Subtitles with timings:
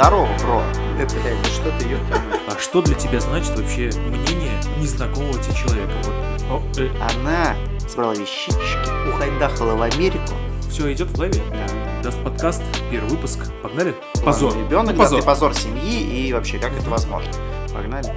[0.00, 0.62] Здорово, бро.
[1.00, 2.22] Это, блядь, да что ты, ёпта.
[2.46, 5.90] А что для тебя значит вообще мнение незнакомого тебе человека?
[6.04, 7.56] Вот, о, э, Она
[7.88, 10.34] собрала вещички, ухайдахала в Америку.
[10.70, 11.42] все идет в голове?
[11.50, 12.02] Да.
[12.04, 13.40] Даст подкаст, первый выпуск.
[13.60, 13.96] Погнали?
[14.24, 14.54] Позор.
[14.56, 15.24] Ребенок, Ну, позор.
[15.24, 15.50] позор.
[15.50, 17.32] позор семьи и вообще, как это возможно.
[17.74, 18.14] Погнали.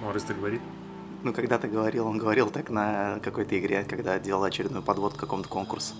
[0.00, 0.60] Ну, раз так говорит.
[1.22, 5.48] Ну, когда-то говорил, он говорил так на какой-то игре, когда делал очередную подводку к какому-то
[5.48, 5.94] конкурсу.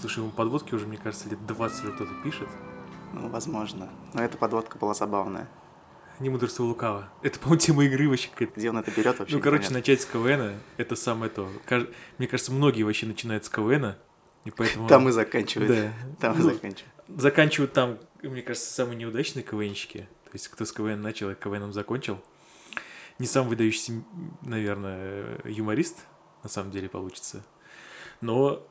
[0.00, 2.48] Слушай, ему подводки уже, мне кажется, лет 20 уже кто-то пишет.
[3.12, 3.88] Ну, возможно.
[4.14, 5.48] Но эта подводка была забавная.
[6.18, 7.08] Не мудрствуя лукаво.
[7.22, 8.58] Это, по-моему, тема игры вообще какая-то.
[8.58, 9.36] Где он это берет вообще?
[9.36, 9.78] Ну, короче, непонятно.
[9.78, 11.48] начать с КВН, это самое то.
[12.18, 13.94] Мне кажется, многие вообще начинают с КВН,
[14.44, 14.88] и поэтому...
[14.88, 15.70] Там и заканчивает.
[15.70, 15.92] Да.
[16.20, 16.92] Там и Ну, заканчивает.
[17.08, 20.08] заканчивают там, мне кажется, самые неудачные КВНщики.
[20.24, 22.18] То есть, кто с КВН начал, и КВНом закончил.
[23.22, 23.92] Не сам выдающийся,
[24.42, 25.96] наверное, юморист,
[26.42, 27.44] на самом деле, получится.
[28.20, 28.66] Но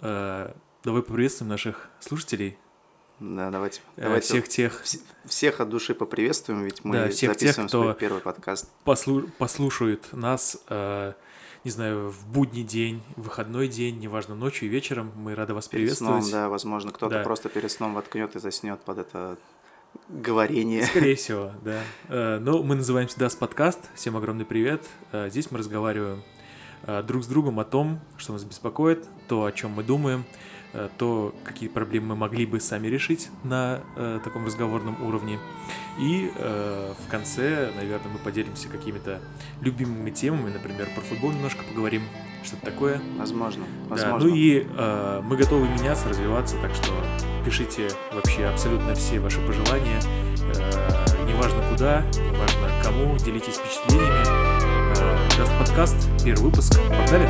[0.00, 2.56] э, давай поприветствуем наших слушателей,
[3.18, 3.82] Да, давайте.
[3.96, 7.68] э, давайте всех тех, вс- всех от души поприветствуем, ведь мы Да, всех тех, записываем
[7.68, 8.70] кто- свой первый подкаст.
[8.86, 11.12] послу- послушают нас, э,
[11.64, 15.12] не знаю, в будний день, в выходной день, неважно, ночью и вечером.
[15.14, 16.32] Мы рады вас Перед сном, приветствовать.
[16.44, 17.22] да, возможно, кто-то Да.
[17.22, 19.36] просто перед сном воткнет и заснет под это
[20.08, 20.84] говорение.
[20.84, 21.80] Скорее всего, да.
[22.08, 23.80] Э, Ну, мы называемся Das подкаст.
[23.94, 24.84] Всем огромный привет.
[25.12, 26.22] Э, Здесь мы разговариваем
[26.84, 30.24] э, друг с другом о том, что нас беспокоит, то, о чем мы думаем,
[30.98, 33.80] то, какие проблемы мы могли бы сами решить на
[34.22, 35.40] таком разговорном уровне.
[35.98, 39.18] И в конце, наверное, мы поделимся какими-то
[39.62, 42.02] любимыми темами, например, про футбол немножко поговорим,
[42.44, 43.02] что-то такое.
[43.18, 44.28] Возможно, Да, возможно.
[44.28, 44.64] ну и
[45.24, 46.92] мы готовы меняться, развиваться, так что
[47.44, 50.00] пишите вообще абсолютно все ваши пожелания,
[50.54, 54.24] э, неважно куда, неважно кому, делитесь впечатлениями.
[54.96, 57.28] Э, даст подкаст, первый выпуск, погнали?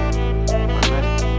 [0.48, 1.30] Погнали.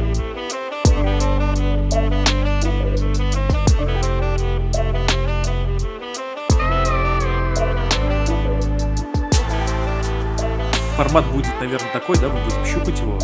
[10.95, 13.17] Формат будет, наверное, такой, да, мы будем щупать его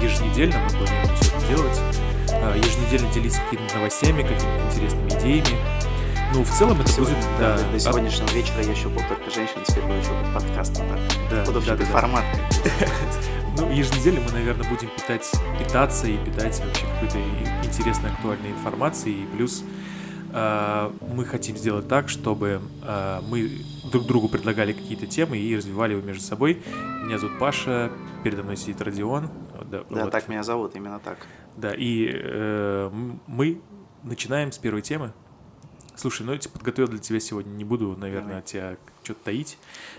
[0.00, 1.95] еженедельно, мы планируем все это делать,
[2.54, 5.58] еженедельно делиться какими-то новостями, какими-то интересными идеями.
[6.34, 9.30] Ну, в целом это Сегодня- будет, да, да, до а- сегодняшнего вечера я щупал только
[9.30, 10.78] женщин, теперь буду щупать подкаст.
[10.78, 10.98] Вот так.
[11.30, 12.24] да, Буду да, да, формат.
[13.58, 17.16] Ну, еженедельно мы, наверное, будем питать, питаться и питать вообще какой-то
[17.66, 19.22] интересной, актуальной информацией.
[19.22, 19.64] И плюс
[20.34, 23.50] э, мы хотим сделать так, чтобы э, мы
[23.90, 26.62] друг другу предлагали какие-то темы и развивали его между собой.
[27.02, 27.90] Меня зовут Паша,
[28.26, 29.30] передо мной сидит Родион.
[29.70, 30.10] Да, Да, вот.
[30.10, 31.16] так меня зовут, именно так.
[31.56, 32.90] Да, и э,
[33.28, 33.62] мы
[34.02, 35.12] начинаем с первой темы.
[35.94, 38.38] Слушай, ну я тебе подготовил для тебя сегодня, не буду, наверное, Давай.
[38.40, 39.58] от тебя что-то таить.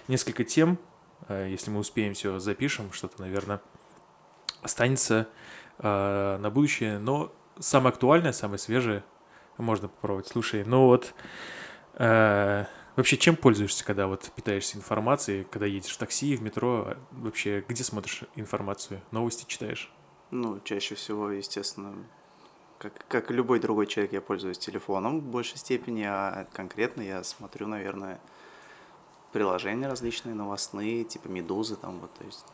[0.09, 0.77] Несколько тем,
[1.29, 3.61] э, если мы успеем все запишем, что-то, наверное,
[4.61, 5.29] останется
[5.79, 6.99] э, на будущее.
[6.99, 9.05] Но самое актуальное, самое свежее
[9.55, 10.27] можно попробовать.
[10.27, 11.13] Слушай, ну вот
[11.93, 12.65] э,
[12.97, 17.63] вообще чем пользуешься, когда вот питаешься информацией, когда едешь в такси, в метро, а вообще
[17.67, 19.91] где смотришь информацию, новости читаешь?
[20.31, 21.93] Ну, чаще всего, естественно,
[22.79, 27.67] как, как любой другой человек, я пользуюсь телефоном в большей степени, а конкретно я смотрю,
[27.67, 28.19] наверное,
[29.31, 32.45] приложения различные, новостные, типа Медузы, там вот, то есть,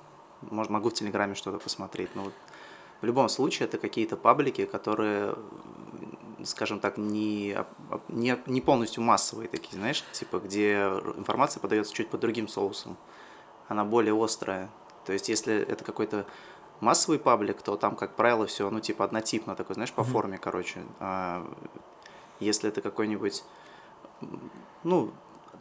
[0.41, 2.33] может, могу в Телеграме что-то посмотреть, но вот
[3.01, 5.35] в любом случае это какие-то паблики, которые,
[6.45, 7.57] скажем так, не,
[8.07, 10.75] не, не полностью массовые такие, знаешь, типа, где
[11.17, 12.97] информация подается чуть под другим соусом,
[13.67, 14.69] она более острая.
[15.05, 16.25] То есть, если это какой-то
[16.79, 20.11] массовый паблик, то там, как правило, все, ну, типа, однотипно такой, знаешь, по Мгм.
[20.11, 20.83] форме, короче.
[20.99, 21.45] А
[22.39, 23.43] если это какой-нибудь,
[24.83, 25.11] ну,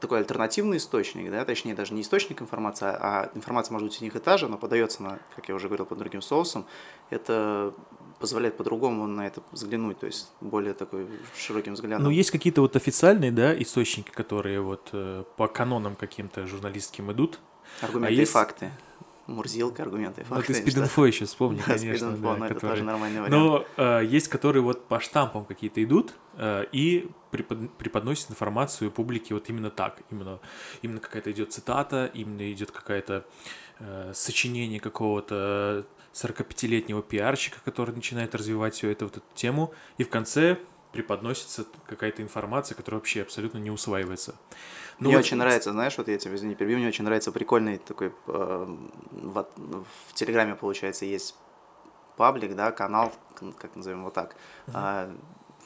[0.01, 4.17] такой альтернативный источник, да, точнее, даже не источник информации, а информация может быть у них
[4.17, 6.67] и та же, но подается на, как я уже говорил, под другим соусом,
[7.11, 7.73] это
[8.23, 12.05] позволяет по-другому на это взглянуть, то есть более такой широким взглядом.
[12.05, 17.39] Ну, есть какие-то вот официальные, да, источники, которые вот э, по канонам каким-то журналистским идут.
[17.83, 18.71] Аргументы а и есть- факты.
[19.29, 20.47] Мурзилка, аргументы и Ну, факты.
[20.49, 22.11] ты что- спид-инфо еще вспомни, Да, конечно.
[22.11, 23.67] спид-инфо, да, но это которые- тоже нормальный вариант.
[23.79, 29.35] Но э, есть, которые вот по штампам какие-то идут э, и препод- преподносят информацию публике
[29.35, 30.01] вот именно так.
[30.11, 30.41] Именно,
[30.83, 33.25] именно какая-то идет цитата, именно идет какая-то
[33.79, 39.73] э, сочинение какого-то 45-летнего пиарщика, который начинает развивать всю эту вот эту тему.
[39.99, 40.59] И в конце
[40.93, 44.35] преподносится какая-то информация, которая вообще абсолютно не усваивается.
[44.99, 45.25] Ну, мне вот...
[45.25, 48.77] очень нравится, знаешь, вот я тебе, извини, перебью, мне очень нравится прикольный такой, э,
[49.11, 49.47] в,
[50.09, 51.35] в Телеграме, получается, есть
[52.17, 53.13] паблик, да, канал,
[53.59, 54.37] как назовем его так.
[54.67, 55.19] Uh-huh.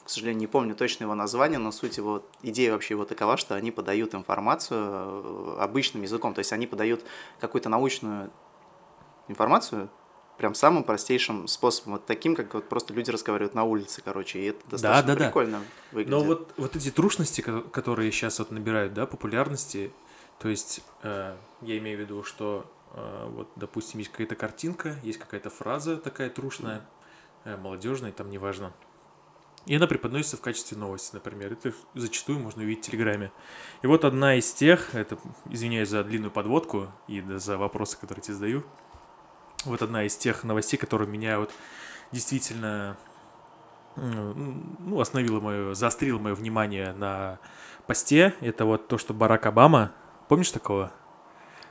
[0.04, 3.56] К сожалению, не помню точно его название, но суть его, идея вообще его такова, что
[3.56, 7.04] они подают информацию э, обычным языком, то есть они подают
[7.40, 8.31] какую-то научную
[9.26, 9.90] информацию,
[10.38, 14.44] прям самым простейшим способом, вот таким, как вот просто люди разговаривают на улице, короче, и
[14.46, 15.64] это достаточно да, да, прикольно да.
[15.92, 16.10] выглядит.
[16.10, 19.92] Но вот, вот эти трушности, которые сейчас вот набирают, да, популярности,
[20.38, 25.18] то есть э, я имею в виду, что э, вот, допустим, есть какая-то картинка, есть
[25.18, 26.86] какая-то фраза такая трушная,
[27.44, 28.72] э, молодежная, там неважно,
[29.66, 31.52] и она преподносится в качестве новости, например.
[31.52, 33.32] Это зачастую можно увидеть в Телеграме.
[33.82, 35.18] И вот одна из тех, это,
[35.50, 38.64] извиняюсь за длинную подводку и за вопросы, которые тебе задаю,
[39.66, 41.52] вот одна из тех новостей, которые меня вот
[42.12, 42.96] действительно
[43.96, 47.38] ну, остановила мое, заострила мое внимание на
[47.86, 49.92] посте, это вот то, что Барак Обама,
[50.28, 50.92] помнишь такого?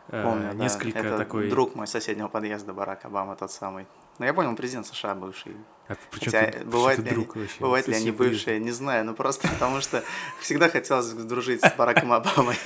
[0.09, 1.09] Э, Помню, э, несколько да.
[1.09, 1.50] Это такой...
[1.50, 3.88] друг мой соседнего подъезда, Барак Обама, тот самый.
[4.19, 5.56] Ну, я понял, президент США бывший.
[5.88, 9.47] А Хотя ты, бывает, ли, друг они, бывает ли они бывшие, не знаю, ну просто
[9.53, 10.03] потому что
[10.39, 12.57] всегда хотелось дружить с Бараком Обамой.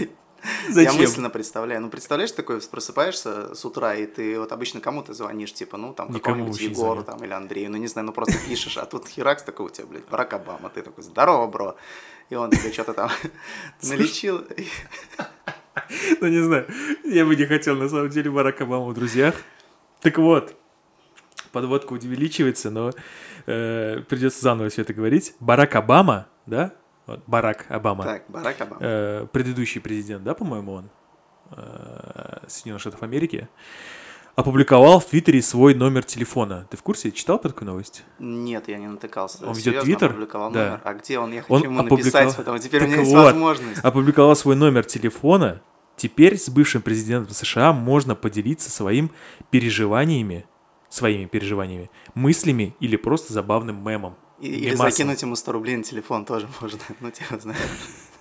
[0.70, 0.94] Зачем?
[0.94, 1.82] Я мысленно представляю.
[1.82, 5.94] Ну, представляешь, такой просыпаешься с утра, и ты вот обычно кому ты звонишь, типа, ну,
[5.94, 9.44] там, какому-нибудь Егору там, или Андрею, ну, не знаю, ну, просто пишешь, а тут херакс
[9.44, 11.76] такой у тебя, блядь, Барак Обама, ты такой, здорово, бро.
[12.30, 13.10] И он тебе что-то там
[13.84, 14.46] налечил.
[16.22, 16.68] Ну, не знаю,
[17.04, 19.36] я бы не хотел, на самом деле, Барак Обама в друзьях.
[20.02, 20.56] Так вот,
[21.52, 22.92] подводка увеличивается, но
[23.46, 25.34] э, придется заново все это говорить.
[25.40, 26.74] Барак Обама, да?
[27.10, 28.04] Вот, Барак Обама.
[28.04, 28.78] Так, Барак Обама.
[28.82, 30.90] Э, предыдущий президент, да, по-моему, он?
[31.52, 33.50] Э, Соединенных Штатов Америки.
[34.36, 36.68] Опубликовал в Твиттере свой номер телефона.
[36.70, 37.12] Ты в курсе?
[37.12, 38.04] Читал по такой новости?
[38.20, 39.48] Нет, я не натыкался.
[39.48, 40.12] Он ведет Твиттер?
[40.12, 40.66] опубликовал да.
[40.66, 40.82] номер.
[40.84, 41.34] А где он?
[41.34, 42.26] Я хочу он ему опубликовал...
[42.26, 43.80] написать, потому теперь так у меня есть вот, возможность.
[43.84, 45.62] Опубликовал свой номер телефона.
[45.96, 49.10] Теперь с бывшим президентом США можно поделиться своим
[49.50, 50.46] переживаниями
[50.90, 54.16] своими переживаниями, мыслями или просто забавным мемом.
[54.40, 57.60] И, или закинуть ему 100 рублей на телефон тоже можно, ну типа, знаешь.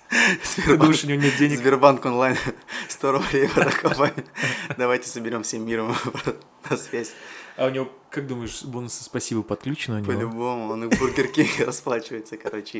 [0.55, 1.59] Ты думаешь, у него нет денег?
[1.59, 2.35] Сбербанк онлайн
[2.89, 4.13] 100 рублей в
[4.77, 5.95] Давайте соберем всем миром
[6.69, 7.11] на связь.
[7.57, 10.13] А у него, как думаешь, бонусы спасибо подключены у него?
[10.13, 12.79] По-любому, он и в Burger King расплачивается, короче.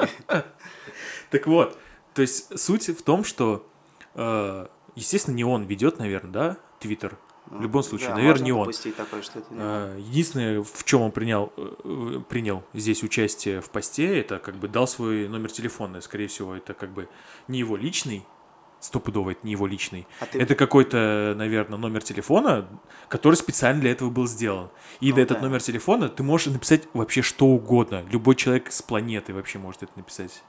[1.29, 1.77] Так вот,
[2.13, 3.67] то есть суть в том, что,
[4.15, 7.17] э, естественно, не он ведет, наверное, да, Твиттер,
[7.49, 8.71] в любом случае, да, наверное, не он.
[8.95, 13.69] Такое, что это не а, Единственное, в чем он принял, э, принял здесь участие в
[13.69, 16.01] посте, это как бы дал свой номер телефона.
[16.01, 17.09] Скорее всего, это как бы
[17.47, 18.23] не его личный,
[18.79, 20.07] стопудово это не его личный.
[20.19, 20.39] А ты...
[20.39, 22.67] Это какой-то, наверное, номер телефона,
[23.07, 24.69] который специально для этого был сделан.
[24.99, 28.05] И ну, на этот номер телефона ты можешь написать вообще что угодно.
[28.11, 30.43] Любой человек с планеты вообще может это написать.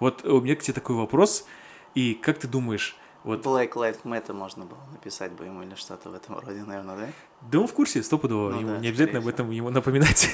[0.00, 1.46] Вот у меня к тебе такой вопрос.
[1.94, 3.44] И как ты думаешь, вот.
[3.44, 7.06] Black Lives Matter можно было написать бы ему или что-то в этом роде, наверное, да?
[7.50, 8.50] Да он в курсе, стопудово.
[8.50, 10.30] Ну, ему да, не обязательно об этом ему напоминать.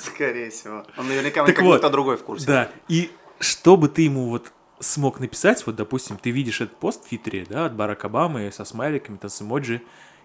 [0.00, 0.84] Скорее всего.
[0.98, 2.46] Он наверняка так вот, кто другой в курсе.
[2.46, 7.04] Да, и что бы ты ему вот смог написать, вот, допустим, ты видишь этот пост
[7.04, 9.82] в Твиттере, да, от Барака Обамы со смайликами, там, с эмоджи,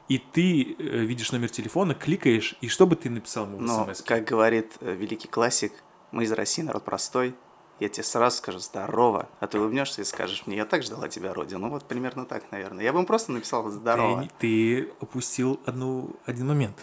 [0.09, 3.87] и ты э, видишь номер телефона, кликаешь, и что бы ты написал ему в Ну,
[4.05, 5.73] как говорит э, великий классик,
[6.11, 7.35] мы из России, народ простой,
[7.81, 11.33] я тебе сразу скажу «здорово», а ты улыбнешься и скажешь мне «я так ждала тебя,
[11.33, 11.61] Родина».
[11.61, 12.83] Ну вот примерно так, наверное.
[12.83, 14.29] Я бы им просто написал «здорово».
[14.37, 16.77] Ты, ты упустил одну, один момент.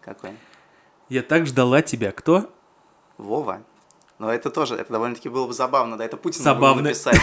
[0.00, 0.30] Какой?
[1.08, 2.12] Я так ждала тебя.
[2.12, 2.52] Кто?
[3.18, 3.64] Вова.
[4.20, 6.76] Но это тоже, это довольно-таки было бы забавно, да, это Путин забавно.
[6.76, 7.20] мог написать.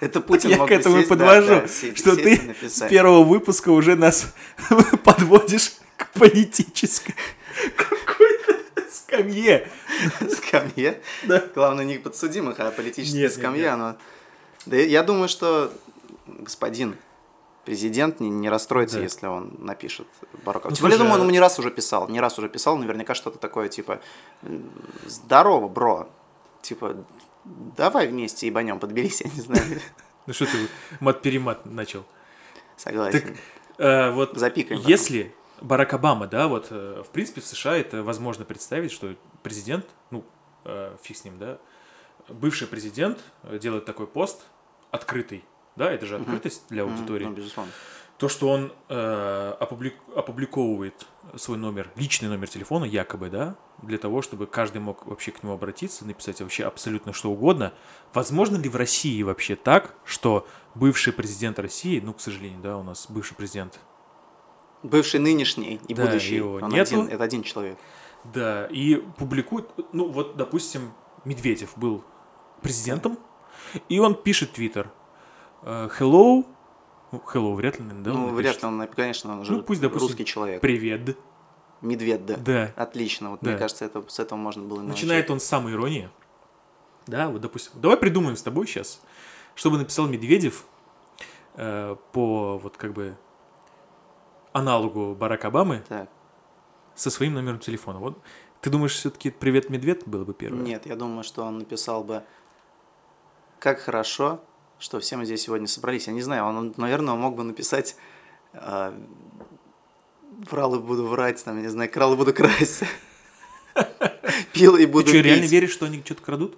[0.00, 4.34] Это Путин Я мог к этому и подвожу, что ты с первого выпуска уже нас
[5.04, 7.14] подводишь к политической
[9.14, 9.68] скамье.
[10.30, 11.00] Скамье?
[11.24, 11.44] Да.
[11.54, 13.76] Главное, не подсудимых, а политическая скамья.
[13.76, 13.96] Но...
[14.66, 15.72] Да я думаю, что
[16.26, 16.96] господин
[17.64, 19.02] президент не, не расстроится, да.
[19.02, 20.06] если он напишет
[20.44, 20.70] Бараков.
[20.70, 23.14] Ну, Тем более, думаю, он ему не раз уже писал, не раз уже писал, наверняка
[23.14, 24.00] что-то такое, типа,
[25.06, 26.08] здорово, бро,
[26.60, 26.96] типа,
[27.44, 29.80] давай вместе ебанем, подберись, я не знаю.
[30.26, 30.68] Ну что ты
[31.00, 32.04] мат-перемат начал?
[32.76, 33.20] Согласен.
[33.20, 33.34] Так,
[33.78, 38.44] э, вот Запикаем если Барак Обама, да, вот, э, в принципе, в США это возможно
[38.44, 40.22] представить, что президент, ну,
[40.66, 41.58] э, фиг с ним, да,
[42.28, 43.18] бывший президент
[43.50, 44.44] делает такой пост
[44.90, 45.42] открытый,
[45.74, 47.24] да, это же открытость для аудитории.
[47.24, 47.72] Ну, безусловно.
[48.18, 51.06] То, что он э, опублик, опубликовывает
[51.36, 55.54] свой номер, личный номер телефона, якобы, да, для того, чтобы каждый мог вообще к нему
[55.54, 57.72] обратиться, написать вообще абсолютно что угодно.
[58.12, 62.82] Возможно ли в России вообще так, что бывший президент России, ну, к сожалению, да, у
[62.82, 63.80] нас бывший президент
[64.84, 66.36] Бывший, нынешний и да, будущий.
[66.36, 66.94] Его Он нету.
[67.00, 67.78] Один, это один человек.
[68.32, 70.92] Да, и публикует, ну вот, допустим,
[71.24, 72.04] Медведев был
[72.62, 73.18] президентом,
[73.88, 74.90] и он пишет твиттер.
[75.62, 76.44] э, Hello.
[77.12, 78.12] Ну, hello вряд ли, да?
[78.12, 80.60] Ну, вряд ли он, конечно, он же Ну, пусть, допустим, русский человек.
[80.60, 81.16] Привет.
[81.80, 82.36] Медведь, да.
[82.36, 82.72] Да.
[82.76, 83.30] Отлично.
[83.30, 83.50] Вот Да.
[83.50, 86.08] мне кажется, это, с этого можно было и Начинает он с самой иронии.
[87.06, 87.72] Да, вот, допустим.
[87.80, 89.00] Давай придумаем с тобой сейчас,
[89.54, 90.64] чтобы написал Медведев
[91.54, 93.16] э, по вот как бы
[94.54, 96.08] аналогу Барака Обамы Так.
[96.94, 97.98] со своим номером телефона.
[97.98, 98.18] Вот
[98.62, 100.62] ты думаешь, все-таки привет, медведь было бы первое?
[100.62, 102.22] Нет, я думаю, что он написал бы
[103.58, 104.40] «Как хорошо,
[104.78, 106.06] что все мы здесь сегодня собрались».
[106.06, 107.96] Я не знаю, он, наверное, мог бы написать
[108.52, 108.92] э,
[110.50, 112.84] «Врал и буду врать», там, я не знаю, «Крал и буду красть».
[114.52, 116.56] Пил и буду Ты что, реально веришь, что они что-то крадут?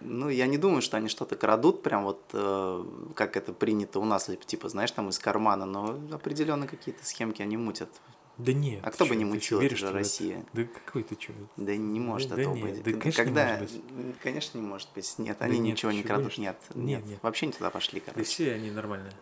[0.00, 4.04] Ну, я не думаю, что они что-то крадут, прям вот э, как это принято у
[4.04, 7.90] нас, типа, знаешь, там из кармана, но определенно какие-то схемки они мутят.
[8.38, 8.80] Да нет.
[8.82, 9.92] А кто бы не мутил, это же?
[9.92, 10.46] Россия.
[10.54, 11.34] Да какой ты что?
[11.58, 12.82] Да не может Да этого нет, быть.
[12.82, 13.58] да, Когда- конечно, не Когда...
[13.58, 14.18] может быть.
[14.22, 15.14] Конечно, не может быть.
[15.18, 16.38] Нет, Да они нет, ничего не крадут.
[16.38, 17.18] Нет, Нет, нет.
[17.22, 18.24] Вообще не туда пошли, Да короче.
[18.30, 19.12] все они нормальные.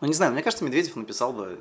[0.00, 1.60] Ну, не знаю, мне кажется, Медведев написал бы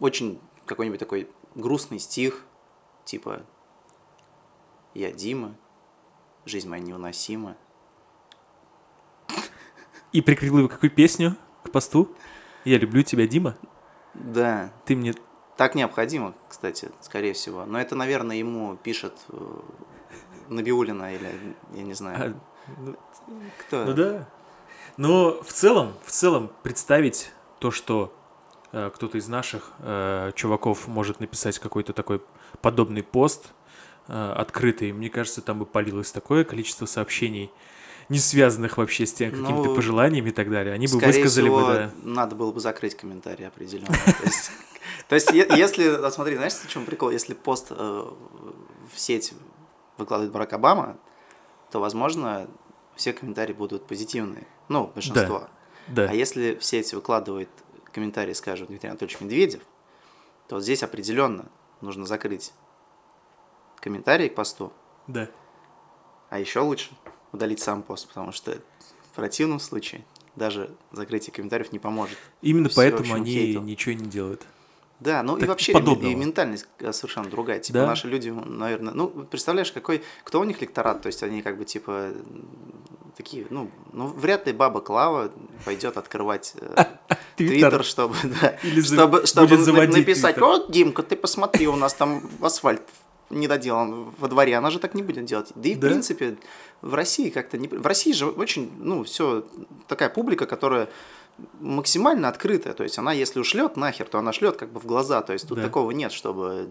[0.00, 2.42] очень какой-нибудь такой грустный стих,
[3.04, 3.42] типа
[4.94, 5.54] «Я Дима,
[6.44, 7.56] жизнь моя невыносима».
[10.12, 12.08] И прикрепил бы какую песню к посту?
[12.64, 13.56] Я люблю тебя, Дима.
[14.14, 15.14] Да, Ты мне...
[15.56, 17.64] так необходимо, кстати, скорее всего.
[17.64, 19.60] Но это, наверное, ему пишет э,
[20.48, 21.32] Набиулина или,
[21.72, 22.96] я не знаю, А, ну,
[23.58, 23.84] кто.
[23.86, 24.28] Ну да.
[24.98, 28.14] Но в целом, в целом представить то, что
[28.72, 32.22] э, кто-то из наших э, чуваков может написать какой-то такой
[32.60, 33.54] подобный пост
[34.08, 37.50] открытый, мне кажется, там бы полилось такое количество сообщений,
[38.08, 40.74] не связанных вообще с тем какими-то Ну, пожеланиями и так далее.
[40.74, 41.92] Они бы высказали всего, бы, да.
[42.02, 43.94] надо было бы закрыть комментарий определенно.
[45.08, 47.10] То есть, если, вот смотри, знаешь, в чем прикол?
[47.10, 49.34] Если пост э, в сеть
[49.98, 50.96] выкладывает Барак Обама,
[51.70, 52.48] то, возможно,
[52.96, 54.46] все комментарии будут позитивные.
[54.68, 55.48] Ну, большинство.
[55.88, 56.08] Да.
[56.08, 57.48] А если в сеть выкладывает
[57.92, 59.62] комментарий, скажем, Дмитрий Анатольевич Медведев,
[60.48, 61.46] то вот здесь определенно
[61.80, 62.52] нужно закрыть
[63.82, 64.72] комментарий к посту,
[65.06, 65.28] Да.
[66.30, 66.90] а еще лучше
[67.32, 68.52] удалить сам пост, потому что
[69.10, 70.04] в противном случае
[70.36, 72.16] даже закрытие комментариев не поможет.
[72.40, 73.60] Именно Всё поэтому они хейту.
[73.60, 74.42] ничего и не делают.
[75.00, 76.10] Да, ну и Так вообще подобного.
[76.12, 77.58] и ментальность э, совершенно другая.
[77.58, 77.86] Типа Да.
[77.88, 81.64] наши люди, наверное, ну представляешь, какой, кто у них лекторат, то есть они как бы
[81.64, 82.12] типа
[83.16, 85.32] такие, ну, ну вряд ли баба Клава
[85.64, 86.84] пойдет открывать э,
[87.36, 89.56] Твиттер, чтобы, да, Или за- чтобы, чтобы
[89.88, 92.82] написать, вот, Димка, ты посмотри, у нас там асфальт
[93.32, 95.50] не доделан во дворе, она же так не будет делать.
[95.54, 95.88] Да и в Да?
[95.88, 96.36] принципе
[96.82, 97.68] в России как-то не...
[97.68, 99.44] В России же очень, ну, все
[99.88, 100.88] такая публика, которая
[101.60, 105.22] максимально открытая, то есть она, если ушлет нахер, то она шлет как бы в глаза,
[105.22, 105.64] то есть тут Да.
[105.64, 106.70] такого нет, чтобы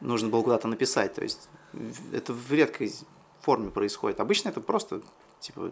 [0.00, 1.48] нужно было куда-то написать, то есть
[2.12, 2.92] это в редкой
[3.40, 4.18] форме происходит.
[4.20, 5.02] Обычно это просто,
[5.40, 5.70] типа,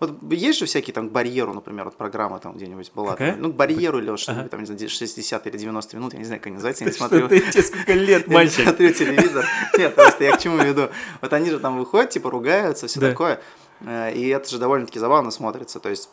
[0.00, 3.32] вот есть же всякие там к барьеру, например, вот программа там где-нибудь была, Какая?
[3.32, 4.48] там, ну, к барьеру или что-нибудь Ага.
[4.50, 7.28] там, не знаю, 60 или 90 минут, я не знаю, как называется, я не смотрю.
[7.28, 8.64] ты, тебе сколько лет, Я мальчик?
[8.64, 9.44] смотрю телевизор.
[9.78, 10.88] Нет, просто я к чему веду.
[11.20, 13.10] Вот они же там выходят, типа ругаются, все Да.
[13.10, 13.40] такое.
[13.80, 15.78] Э, И это же довольно-таки забавно смотрится.
[15.78, 16.08] То есть,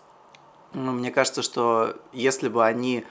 [0.74, 3.06] ну, мне кажется, что если бы они,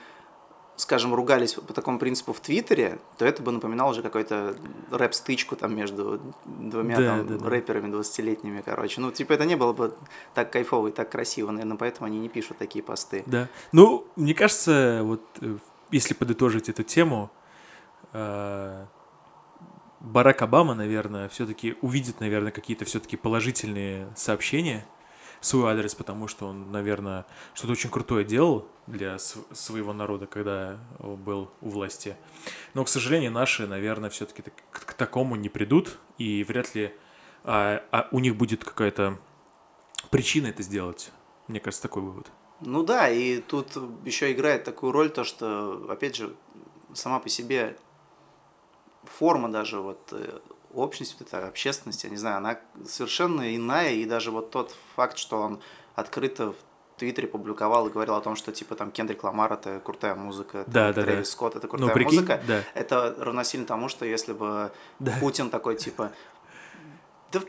[0.79, 4.55] скажем, ругались по такому принципу в Твиттере, то это бы напоминало уже какой-то
[4.91, 7.49] рэп-стычку там между двумя Да, там да, да.
[7.49, 9.01] рэперами 20-летними, короче.
[9.01, 9.93] Ну, типа, это не было бы
[10.33, 13.23] так кайфово и так красиво, наверное, поэтому они не пишут такие посты.
[13.25, 13.49] Да.
[13.73, 15.57] Ну, мне кажется, вот э,
[15.91, 17.29] если подытожить эту тему,
[18.13, 18.85] э,
[19.99, 24.85] Барак Обама, наверное, все-таки увидит, наверное, какие-то все-таки положительные сообщения
[25.41, 30.77] свой адрес, потому что он, наверное, что-то очень крутое делал для св- своего народа, когда
[30.99, 32.15] был у власти.
[32.73, 36.93] Но, к сожалению, наши, наверное, все-таки к, такому не придут, и вряд ли
[37.43, 39.17] а, а у них будет какая-то
[40.09, 41.11] причина это сделать.
[41.47, 42.31] Мне кажется, такой вывод.
[42.61, 46.35] Ну да, и тут еще играет такую роль то, что, опять же,
[46.93, 47.77] сама по себе
[49.03, 50.13] форма даже вот
[50.73, 55.17] общности, вот эта общественность, я не знаю, она совершенно иная, и даже вот тот факт,
[55.17, 55.59] что он
[55.95, 56.55] открыто в
[56.97, 60.73] Твиттере публиковал и говорил о том, что типа там Кендрик Ламар это крутая музыка, там,
[60.73, 61.31] Да, да, Трэвис да.
[61.31, 62.63] Скотт это Ну, крутая прикинь, музыка, да.
[62.73, 65.13] это равносильно тому, что если бы Да.
[65.19, 66.11] Путин такой типа,
[67.31, 67.39] да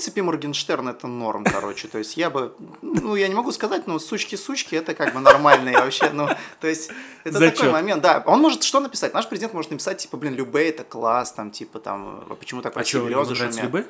[0.00, 3.98] принципе Моргенштерн это норм, короче, то есть я бы, ну я не могу сказать, но
[3.98, 6.26] сучки-сучки это как бы нормальные вообще, ну
[6.58, 6.90] то есть
[7.24, 7.58] это Зачет.
[7.58, 10.84] такой момент, да, он может что написать, наш президент может написать типа, блин, Любэ это
[10.84, 13.86] класс, там типа там, а почему так А что, красиво ему грёзы нравится шумят?» Любэ?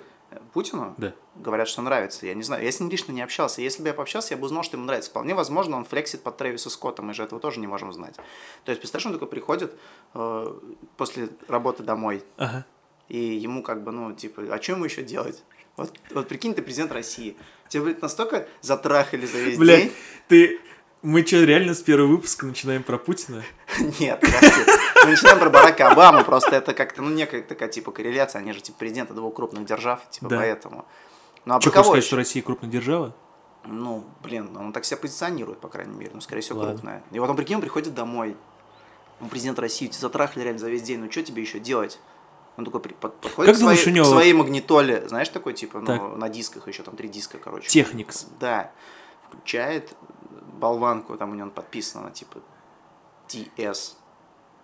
[0.53, 0.95] Путину?
[0.97, 1.13] Да.
[1.35, 2.25] Говорят, что нравится.
[2.25, 2.63] Я не знаю.
[2.63, 3.63] Я с ним лично не общался.
[3.63, 5.11] Если бы я пообщался, я бы узнал, что ему нравится.
[5.11, 7.03] Вполне возможно, он флексит под Трэвиса Скотта.
[7.03, 8.15] Мы же этого тоже не можем знать.
[8.65, 9.75] То есть, представляешь, он такой приходит
[10.15, 10.55] э,
[10.97, 12.65] после работы домой, Ага.
[13.09, 15.43] и ему как бы, ну, типа, а что ему еще делать?
[15.81, 17.37] Вот, вот прикинь, ты президент России.
[17.69, 19.93] Тебя, блядь, настолько затрахали за весь Блядь, день.
[20.29, 20.61] ты...
[21.03, 23.43] Мы что, реально с первого выпуска начинаем про Путина?
[23.99, 24.71] Нет, подожди.
[25.05, 28.61] мы начинаем про Барака Обаму, просто это как-то, ну, некая такая, типа, корреляция, они же,
[28.61, 30.37] типа, президенты двух крупных держав, типа, Да.
[30.37, 30.85] поэтому.
[31.47, 33.17] Ну, а Что, хочешь сказать, что Россия крупная держава?
[33.65, 36.75] Ну, блин, он так себя позиционирует, по крайней мере, ну, скорее всего, Ладно.
[36.75, 37.03] крупная.
[37.13, 38.37] И вот он, прикинь, он приходит домой,
[39.23, 41.99] он президент России, тебя затрахали реально за весь день, ну, что тебе еще делать?
[42.61, 45.81] Он такой подходит Как к, своей, думаешь, у него- к своей магнитоле, знаешь, такой, типа,
[45.81, 46.17] ну, Так.
[46.19, 47.69] на дисках еще, там, три диска, короче.
[47.71, 48.27] Техникс.
[48.39, 48.71] Да.
[49.29, 49.95] Включает
[50.59, 52.41] болванку, там у него подписано, она, типа,
[53.29, 53.95] TS.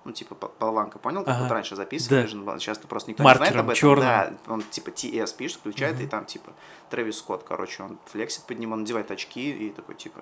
[0.04, 1.24] Ну, типа, болванка, понял?
[1.24, 1.42] Как Ага.
[1.44, 2.36] вот раньше записывали, Да.
[2.36, 3.80] ну, сейчас то просто никто не знает Маркером об этом.
[3.80, 4.04] чёрным.
[4.04, 6.52] Да, он, типа, TS пишет, включает, и там, типа,
[6.90, 10.20] Трэвис Скотт, короче, он флексит под ним, он надевает очки и такой, типа,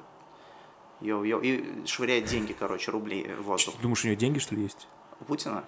[1.01, 3.75] йоу-йоу, и швыряет деньги, короче, рубли в воздух.
[3.75, 4.87] Ты думаешь, у него деньги, что ли, есть?
[5.21, 5.65] У Путина?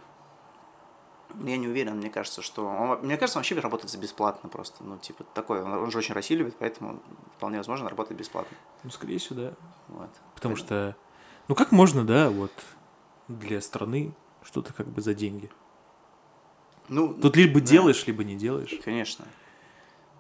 [1.45, 2.67] Я не уверен, мне кажется, что...
[2.67, 4.83] Он, мне кажется, он вообще работает за бесплатно просто.
[4.85, 5.63] Ну, типа, такой.
[5.63, 7.01] Он, он же очень Россию любит, поэтому
[7.37, 8.57] вполне возможно работает бесплатно.
[8.85, 9.53] Ну, скорее всего, да.
[9.89, 10.11] Вот.
[10.35, 10.97] Потому что,
[11.49, 12.53] ну как можно, да, вот
[13.29, 15.51] для страны что-то как бы за деньги.
[16.89, 17.67] Ну, Тут либо да.
[17.67, 18.75] делаешь, либо не делаешь.
[18.85, 19.27] Конечно.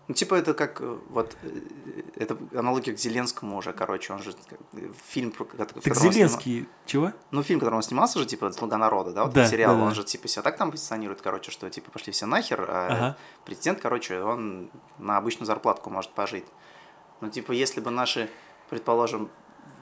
[0.08, 4.34] Ну, типа, это как, э, вот, э, это аналогия к Зеленскому уже, короче, он же,
[4.74, 7.12] э, фильм, в Так Зеленский, чего?
[7.32, 9.80] Ну, фильм, в котором он снимался же, типа, «Слуга народа», да, вот Да, сериал, да,
[9.80, 9.86] да.
[9.86, 13.16] он же, типа, себя так там позиционирует, короче, что, типа, пошли все нахер, а Ага.
[13.44, 16.46] президент, короче, он на обычную зарплатку может пожить.
[17.20, 18.30] Ну, типа, если бы наши,
[18.70, 19.28] предположим,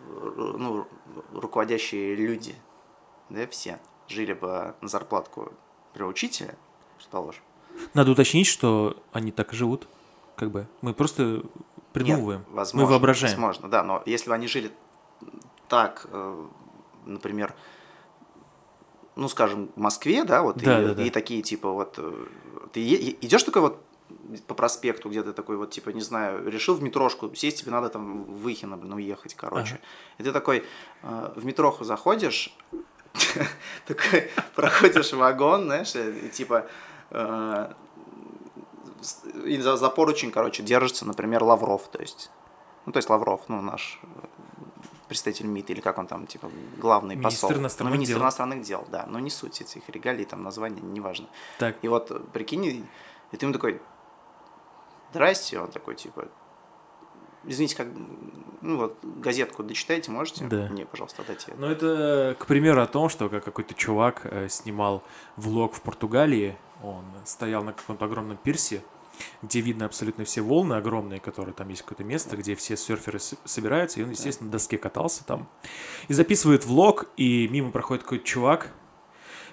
[0.06, 0.86] ну,
[1.32, 2.54] руководящие люди,
[3.28, 3.78] да, все,
[4.08, 5.52] жили бы на зарплатку
[5.94, 6.54] например, учителя,
[6.96, 7.42] предположим,
[7.92, 9.88] Надо уточнить, что они так и живут.
[10.36, 10.66] Как бы.
[10.80, 11.42] Мы просто
[11.92, 12.40] придумываем.
[12.40, 13.32] Нет, возможно, Мы воображаем.
[13.34, 14.70] Возможно, да, но если бы они жили
[15.68, 16.46] так, э,
[17.06, 17.54] например,
[19.16, 21.02] ну, скажем, в Москве, да, вот, Да, и, да, да.
[21.02, 22.26] и такие, типа, вот, э,
[22.72, 23.80] ты идешь такой вот
[24.46, 28.24] по проспекту, где-то такой вот, типа, не знаю, решил в метрошку сесть, тебе надо там
[28.24, 29.74] в Выхино, блин, уехать, короче.
[29.74, 29.82] Ага.
[30.18, 30.64] И ты такой
[31.02, 32.56] э, в метроху заходишь,
[33.86, 36.66] такой проходишь вагон, знаешь, и типа
[37.10, 37.72] э,
[39.44, 42.30] и за, за поручень, короче, держится, например, Лавров, то есть,
[42.86, 44.06] ну, то есть Лавров, ну, наш э,
[45.08, 47.60] представитель МИД, или как он там, типа, главный Министр посол.
[47.60, 48.22] иностранных ну, министр дел.
[48.22, 51.26] иностранных дел, да, но не суть этих регалий, там, название, неважно.
[51.58, 52.84] Так, И вот, прикинь, и-
[53.32, 53.80] и ты ему такой,
[55.10, 56.28] здрасте, он такой, типа,
[57.44, 57.88] извините, как,
[58.62, 60.44] ну, вот, газетку дочитайте, можете?
[60.46, 60.68] Да.
[60.70, 61.52] Мне, пожалуйста, дайте.
[61.56, 65.02] Ну, это, к примеру, о том, что как какой-то чувак э, снимал
[65.36, 66.56] влог в Португалии.
[66.82, 68.82] Он стоял на каком-то огромном пирсе,
[69.42, 74.00] где видно абсолютно все волны огромные, которые там есть какое-то место, где все серферы собираются,
[74.00, 75.48] и он, естественно, на доске катался там.
[76.08, 78.72] И записывает влог, и мимо проходит какой-то чувак,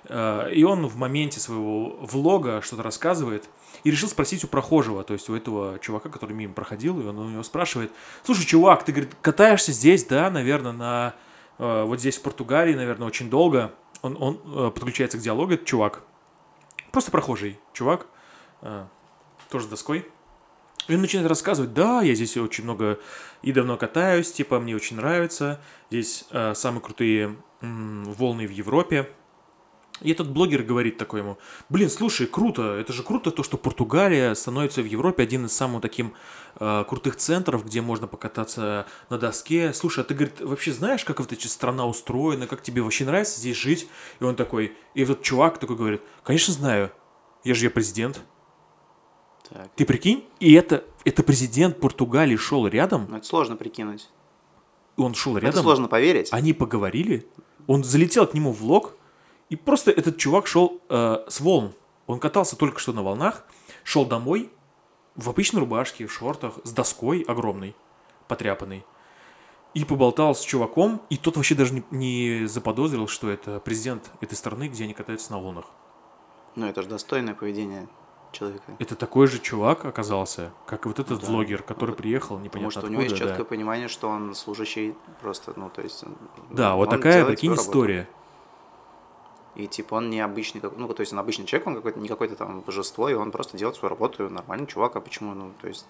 [0.06, 3.50] э, и он в моменте своего влога что-то рассказывает,
[3.84, 7.18] и решил спросить у прохожего, то есть у этого чувака, который мимо проходил, и он
[7.18, 7.92] у него спрашивает,
[8.24, 11.16] слушай, чувак, ты, говорит, катаешься здесь, да, наверное, на
[11.58, 13.74] э, вот здесь в Португалии, наверное, очень долго.
[14.02, 16.04] Он, он э, подключается к диалогу, этот чувак.
[16.92, 18.08] Просто прохожий чувак,
[19.52, 20.08] тоже доской.
[20.88, 23.00] И он начинает рассказывать, да, я здесь очень много
[23.44, 25.62] и давно катаюсь, типа, мне очень нравится.
[25.92, 29.10] Здесь э, самые крутые м, волны в Европе.
[30.02, 31.38] И этот блогер говорит такой ему,
[31.70, 35.84] блин, слушай, круто, это же круто то, что Португалия становится в Европе один из самых
[35.84, 36.16] таким
[36.60, 39.74] э, крутых центров, где можно покататься на доске.
[39.74, 43.40] Слушай, а ты, говорит, вообще знаешь, как вот эта страна устроена, как тебе вообще нравится
[43.40, 43.88] здесь жить?
[44.20, 46.92] И он такой, и этот чувак такой говорит, конечно знаю,
[47.44, 48.22] я же я президент.
[49.50, 49.70] Так.
[49.76, 50.26] Ты прикинь?
[50.40, 54.10] И это, это президент Португалии шел рядом, Ну, это сложно прикинуть.
[54.98, 56.30] он шел Это рядом, сложно поверить.
[56.32, 57.28] они поговорили,
[57.68, 58.96] он залетел к нему в лог,
[59.50, 61.74] и просто этот чувак шел э, с волн.
[62.08, 63.46] Он катался только что на волнах,
[63.84, 64.50] шел домой
[65.16, 67.76] в обычной рубашке, в шортах, с доской огромной,
[68.28, 68.86] потряпанной.
[69.74, 74.36] И поболтал с чуваком, и тот вообще даже не, не заподозрил, что это президент этой
[74.36, 75.66] страны, где они катаются на волнах.
[76.56, 77.88] Ну, это же достойное поведение
[78.32, 78.64] человека.
[78.80, 81.28] Это такой же чувак оказался, как и вот этот Да.
[81.28, 81.98] влогер, который Вот.
[81.98, 82.94] приехал Потому непонятно что у откуда.
[82.94, 83.28] него есть да.
[83.28, 86.04] четкое понимание, что он служащий просто, ну, то есть...
[86.50, 87.68] Да, вот такая, прикинь, работу.
[87.70, 88.08] история.
[89.56, 92.36] И типа он не обычный, ну, то есть он обычный человек, он какой-то, не какое-то
[92.36, 95.86] там божество, и он просто делает свою работу, нормальный чувак, а почему, ну, то есть...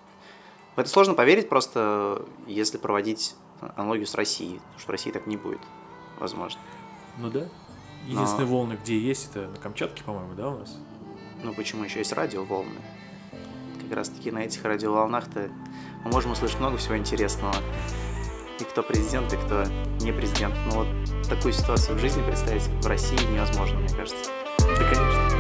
[0.76, 3.36] В это сложно поверить просто, если проводить
[3.76, 5.60] аналогию с Россией, потому что в России так не будет,
[6.20, 6.60] возможно.
[7.18, 7.48] Ну да.
[8.08, 10.80] Единственные волны, где есть, это на Камчатке, по-моему, да, у нас?
[11.44, 12.80] Ну, почему еще есть радиоволны?
[13.82, 15.50] Как раз таки на этих радиоволнах-то
[16.06, 17.56] мы можем услышать много всего интересного.
[18.60, 19.64] И кто президент, и кто
[20.02, 20.54] не президент.
[20.68, 20.88] Но вот
[21.28, 24.30] такую ситуацию в жизни представить в России невозможно, мне кажется.
[24.60, 25.31] Да, конечно.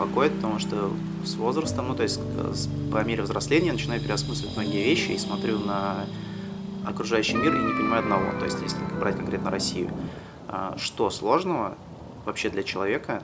[0.00, 0.90] Беспокоит, потому что
[1.24, 2.20] с возрастом, ну, то есть
[2.90, 6.06] по мере взросления я начинаю переосмысливать многие вещи и смотрю на
[6.86, 8.38] окружающий мир и не понимаю одного.
[8.38, 9.90] То есть, если брать конкретно Россию,
[10.76, 11.76] что сложного
[12.24, 13.22] вообще для человека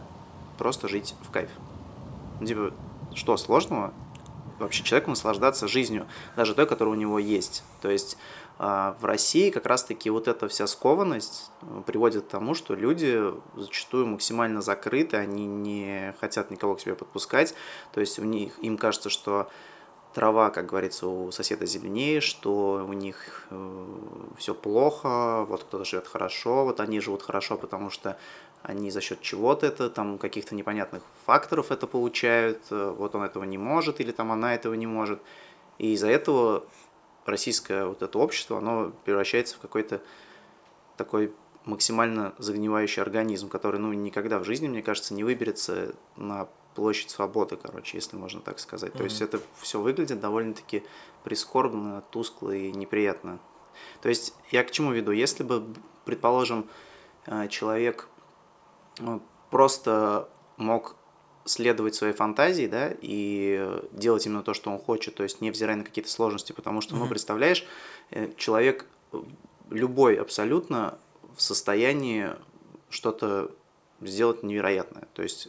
[0.59, 1.51] просто жить в кайф?
[2.41, 2.73] Ну, типа,
[3.15, 3.93] что сложного
[4.59, 7.63] вообще человеку наслаждаться жизнью, даже той, которая у него есть.
[7.83, 8.17] То есть
[8.59, 13.21] в России как раз-таки вот эта вся скованность э, приводит к тому, что люди
[13.55, 17.55] зачастую максимально закрыты, они не хотят никого к себе подпускать,
[17.93, 19.51] то есть у них, им кажется, что
[20.15, 23.87] трава, как говорится, у соседа зеленее, что у них э,
[24.39, 28.17] все плохо, вот кто-то живет хорошо, вот они живут хорошо, потому что
[28.63, 33.45] они за счет чего-то это, там, каких-то непонятных факторов это получают, э, вот он этого
[33.45, 35.21] не может или там она этого не может.
[35.77, 36.65] И из-за этого
[37.27, 40.01] российское вот это общество, оно превращается в какой-то
[40.97, 41.33] такой
[41.65, 47.57] максимально загнивающий организм, который, ну, никогда в жизни, мне кажется, не выберется на площадь свободы,
[47.57, 48.93] короче, если можно так сказать.
[48.93, 48.99] Mm-hmm.
[48.99, 50.85] То есть это все выглядит довольно-таки
[51.25, 53.41] прискорбно, тускло и неприятно.
[54.01, 55.11] То есть я к чему веду?
[55.11, 55.67] Если бы,
[56.05, 56.69] предположим,
[57.27, 58.09] э, человек
[58.99, 60.97] ну, просто мог
[61.47, 65.85] следовать своей фантазии, да, и делать именно то, что он хочет, то есть невзирая на
[65.85, 66.99] какие-то сложности, потому что, mm-hmm.
[66.99, 67.67] ну, представляешь,
[68.11, 68.87] э, человек
[69.71, 70.99] любой абсолютно
[71.37, 72.31] в состоянии
[72.91, 73.51] что-то
[74.01, 75.09] сделать невероятное.
[75.15, 75.49] То есть,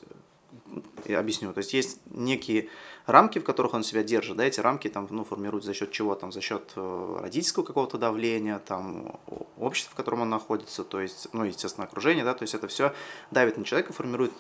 [1.06, 2.70] я объясню, то есть есть некие
[3.06, 6.16] рамки, в которых он себя держит, да, эти рамки там, ну, формируются за счет чего,
[6.16, 9.20] там, за счет э, родительского какого-то давления, там,
[9.58, 12.94] общества, в котором он находится, то есть, ну, естественно, окружение, да, то есть это все
[13.32, 14.34] давит на человека, формирует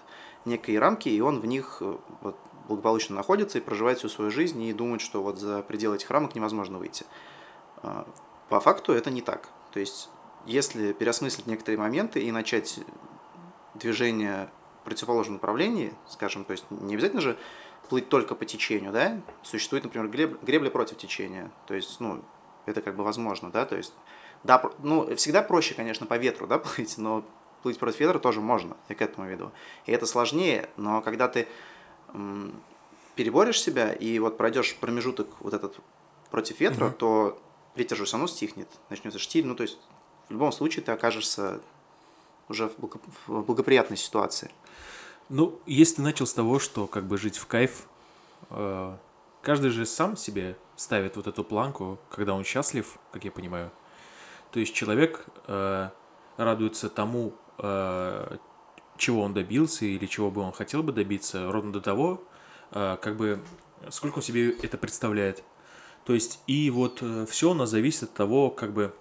[0.48, 4.62] некие рамки, и он в них э, вот, благополучно находится и проживает всю свою жизнь
[4.62, 7.06] и думает, что вот за пределы этих рамок невозможно выйти.
[7.78, 8.08] А,
[8.50, 9.50] по факту это не так.
[9.72, 10.10] То есть,
[10.46, 12.80] если переосмыслить некоторые моменты и начать
[13.76, 14.50] движение
[14.82, 17.38] в противоположном направлении, скажем, то есть не обязательно же
[17.90, 22.24] плыть только по течению, да, существует, например, греб, гребля против течения, то есть, ну,
[22.66, 23.94] это как бы возможно, да, то есть,
[24.44, 27.24] да, ну, всегда проще, конечно, по ветру, да, плыть, но
[27.68, 29.52] плыть против ветра тоже можно, я к этому веду.
[29.88, 31.50] И это сложнее, но когда ты
[33.16, 35.76] переборешь себя и вот пройдешь промежуток вот этот
[36.32, 36.96] против ветра, угу.
[36.96, 37.42] то
[37.76, 39.80] ветер же все равно стихнет, начнется штиль, ну, то есть,
[40.30, 41.60] в любом случае ты окажешься
[42.48, 44.50] уже в благоприятной ситуации.
[45.28, 47.86] Ну, если ты начал с того, что как бы жить в кайф,
[48.50, 48.96] э,
[49.42, 53.72] каждый же сам себе ставит вот эту планку, когда он счастлив, как я понимаю.
[54.52, 55.90] То есть человек э,
[56.38, 62.24] радуется тому, чего он добился или чего бы он хотел бы добиться, ровно до того,
[62.72, 63.42] э, как бы
[63.90, 65.44] сколько он себе это представляет.
[66.06, 68.94] То есть и вот э, все у нас зависит от того, как бы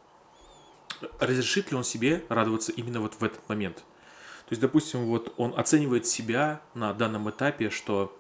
[1.19, 3.77] разрешит ли он себе радоваться именно вот в этот момент.
[3.77, 8.17] То есть, допустим, вот он оценивает себя на данном этапе, что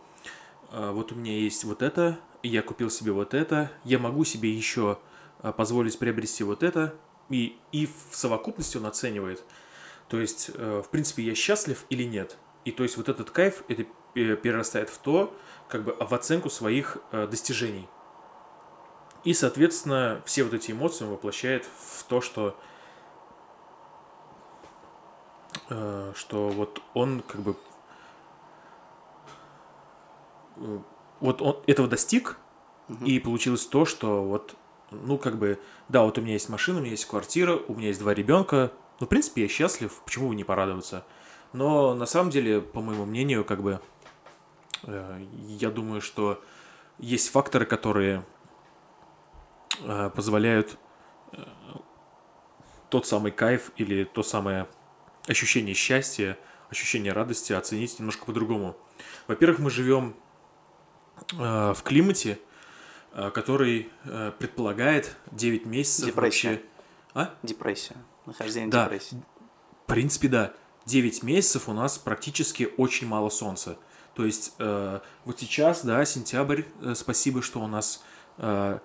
[0.72, 4.50] э, вот у меня есть вот это, я купил себе вот это, я могу себе
[4.50, 4.98] еще
[5.42, 6.94] э, позволить приобрести вот это,
[7.28, 9.42] и, и в совокупности он оценивает.
[10.08, 12.36] То есть, э, в принципе, я счастлив или нет.
[12.64, 15.36] И то есть вот этот кайф, это перерастает в то,
[15.68, 17.88] как бы в оценку своих э, достижений.
[19.24, 22.56] И, соответственно, все вот эти эмоции он воплощает в то, что
[25.68, 27.56] Э, что вот он как бы
[31.20, 32.38] вот он этого достиг,
[32.88, 33.04] угу.
[33.04, 34.54] и получилось то, что вот,
[34.90, 37.88] ну, как бы, да, вот у меня есть машина, у меня есть квартира, у меня
[37.88, 41.04] есть два ребенка, ну, в принципе, я счастлив, почему бы не порадоваться?
[41.52, 43.80] Но на самом деле, по моему мнению, как бы,
[44.84, 46.42] э, я думаю, что
[46.98, 48.24] есть факторы, которые
[49.80, 50.78] э, позволяют
[51.32, 51.42] э,
[52.90, 54.66] тот самый кайф или то самое
[55.28, 56.38] ощущение счастья,
[56.70, 58.76] ощущение радости оценить немножко по-другому.
[59.26, 60.16] Во-первых, мы живем
[61.32, 62.38] э, в климате,
[63.12, 66.50] э, который э, предполагает 9 месяцев Депрессия.
[66.50, 66.62] вообще...
[67.14, 67.34] А?
[67.42, 67.96] Депрессия.
[68.26, 68.84] Нахождение да.
[68.84, 69.22] депрессии.
[69.84, 70.52] В принципе, да.
[70.86, 73.76] 9 месяцев у нас практически очень мало солнца.
[74.14, 78.04] То есть э, вот сейчас, да, сентябрь, э, спасибо, что у нас
[78.38, 78.78] э,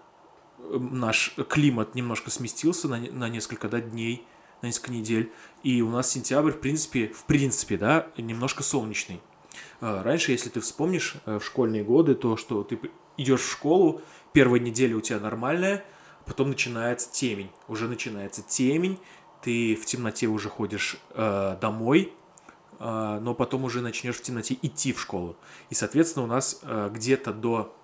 [0.58, 4.26] наш климат немножко сместился на, на несколько да, дней
[4.62, 5.32] на несколько недель.
[5.64, 9.22] И у нас сентябрь, в принципе, в принципе, да, немножко солнечный.
[9.80, 12.80] А, раньше, если ты вспомнишь э, в школьные годы, то, что ты
[13.18, 14.02] идешь в школу,
[14.34, 15.84] первая неделя у тебя нормальная,
[16.26, 17.50] потом начинается темень.
[17.68, 19.00] Уже начинается темень,
[19.42, 22.14] ты в темноте уже ходишь э, домой,
[22.80, 25.36] э, но потом уже начнешь в темноте идти в школу.
[25.70, 27.76] И, соответственно, у нас э, где-то до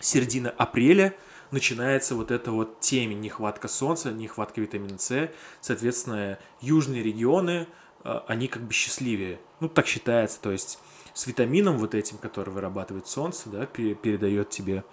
[0.00, 1.14] середины апреля
[1.50, 7.66] начинается вот эта вот темень, нехватка солнца, нехватка витамина С, соответственно, южные регионы,
[8.02, 9.40] а, они как бы счастливее.
[9.60, 10.78] Ну, так считается, то есть
[11.12, 14.84] с витамином вот этим, который вырабатывает солнце, да, передает тебе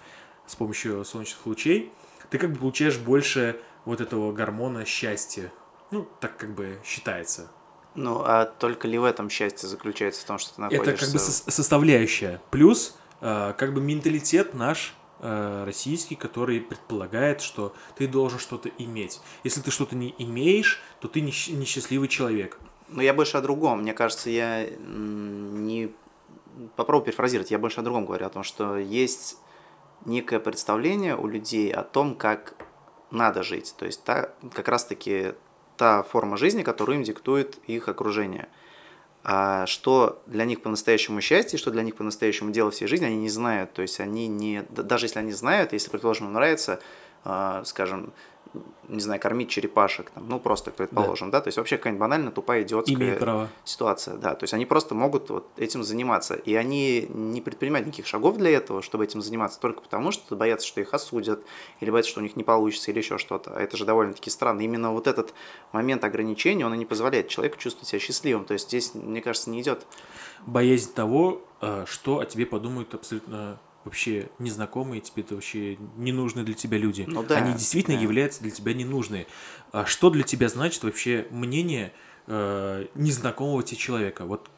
[0.46, 1.92] с помощью солнечных лучей,
[2.30, 5.52] ты как бы получаешь больше вот этого гормона счастья.
[5.92, 7.50] Ну, так как бы считается.
[7.96, 10.92] Ну, а только ли в этом счастье заключается в том, что ты находишься...
[10.92, 12.42] Это как бы составляющая.
[12.52, 19.20] Плюс, э, как бы менталитет наш э, российский, который предполагает, что ты должен что-то иметь.
[19.44, 22.60] Если ты что-то не имеешь, то ты несчастливый человек.
[22.88, 23.82] Ну, я больше о другом.
[23.82, 25.92] Мне кажется, я не...
[26.76, 27.52] Попробую перефразировать.
[27.52, 28.26] Я больше о другом говорю.
[28.28, 29.38] О том, что есть
[30.06, 32.54] некое представление у людей о том, как
[33.10, 33.74] надо жить.
[33.78, 35.34] То есть та, как раз-таки
[35.78, 38.48] та форма жизни, которую им диктует их окружение.
[39.24, 43.30] А что для них по-настоящему счастье, что для них по-настоящему дело всей жизни, они не
[43.30, 43.74] знают.
[43.74, 44.64] То есть они не...
[44.70, 46.80] Даже если они знают, если, предположим, им нравится,
[47.24, 48.14] а, скажем,
[48.88, 51.40] не знаю, кормить черепашек, там, ну просто, предположим, да.
[51.40, 55.30] да, то есть вообще какая-нибудь банальная, тупая, идиотская ситуация, да, то есть они просто могут
[55.30, 59.82] вот этим заниматься, и они не предпринимают никаких шагов для этого, чтобы этим заниматься, только
[59.82, 61.42] потому что боятся, что их осудят,
[61.80, 64.62] или боятся, что у них не получится, или еще что-то, а это же довольно-таки странно.
[64.62, 65.34] Именно вот этот
[65.72, 69.50] момент ограничения, он и не позволяет человеку чувствовать себя счастливым, то есть здесь, мне кажется,
[69.50, 69.86] не идет...
[70.46, 76.54] Боязнь того, э, что о тебе подумают абсолютно вообще незнакомые, тебе это вообще ненужные для
[76.54, 77.06] тебя люди.
[77.08, 78.04] Ну, да, Они действительно да.
[78.04, 79.28] являются для тебя ненужные.
[79.72, 81.94] А что для тебя значит вообще мнение
[82.28, 84.26] э, незнакомого тебе человека?
[84.26, 84.50] Вот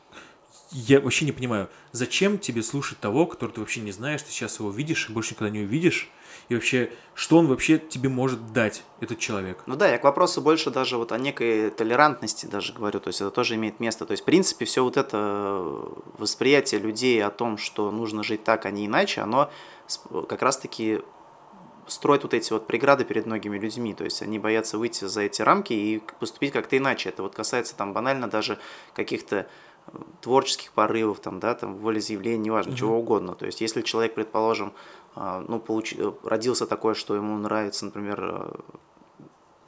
[0.71, 4.59] я вообще не понимаю, зачем тебе слушать того, которого ты вообще не знаешь, ты сейчас
[4.59, 6.09] его видишь и больше никогда не увидишь,
[6.49, 9.63] и вообще, что он вообще тебе может дать, этот человек?
[9.67, 13.21] Ну да, я к вопросу больше даже вот о некой толерантности даже говорю, то есть
[13.21, 14.05] это тоже имеет место.
[14.05, 15.63] То есть, в принципе, все вот это
[16.17, 19.51] восприятие людей о том, что нужно жить так, а не иначе, оно
[20.27, 21.01] как раз-таки
[21.87, 25.41] строит вот эти вот преграды перед многими людьми, то есть они боятся выйти за эти
[25.41, 27.09] рамки и поступить как-то иначе.
[27.09, 28.59] Это вот касается там банально даже
[28.95, 29.47] каких-то
[30.21, 32.79] творческих порывов, там, да, там, волеизъявлений, неважно, угу.
[32.79, 33.35] чего угодно.
[33.35, 34.73] То есть, если человек, предположим,
[35.15, 35.95] а, ну, получ...
[36.23, 38.51] родился такое, что ему нравится, например, э,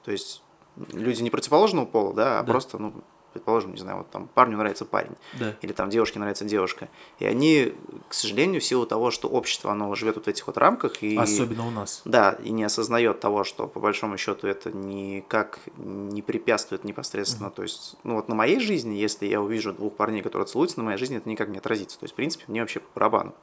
[0.03, 0.43] то есть
[0.91, 2.51] люди не противоположного пола, да, а да.
[2.51, 2.93] просто, ну,
[3.33, 5.55] предположим, не знаю, вот там парню нравится парень, да.
[5.61, 6.89] или там девушке нравится девушка.
[7.19, 7.73] И они,
[8.07, 11.01] к сожалению, в силу того, что общество, оно живет вот в этих вот рамках.
[11.03, 12.01] И, Особенно у нас.
[12.05, 17.47] Да, и не осознает того, что по большому счету это никак не препятствует непосредственно.
[17.47, 17.55] Mm-hmm.
[17.55, 20.85] То есть, ну вот на моей жизни, если я увижу двух парней, которые целуются, на
[20.85, 21.99] моей жизни это никак не отразится.
[21.99, 23.33] То есть, в принципе, мне вообще по барабану.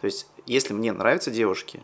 [0.00, 1.82] То есть, если мне нравятся девушки,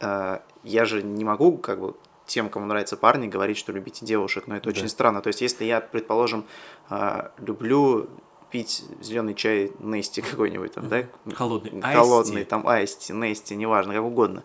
[0.00, 1.94] э, я же не могу как бы
[2.26, 4.70] тем, кому нравятся парни, говорить, что любите девушек, но это да.
[4.70, 5.20] очень странно.
[5.20, 6.44] То есть, если я, предположим,
[6.88, 8.08] а, люблю
[8.50, 11.04] пить зеленый чай Нести какой-нибудь там, да?
[11.34, 11.82] Холодный.
[11.82, 12.48] Холодный, Айсти.
[12.48, 14.44] там Айсти, Нести, неважно, как угодно.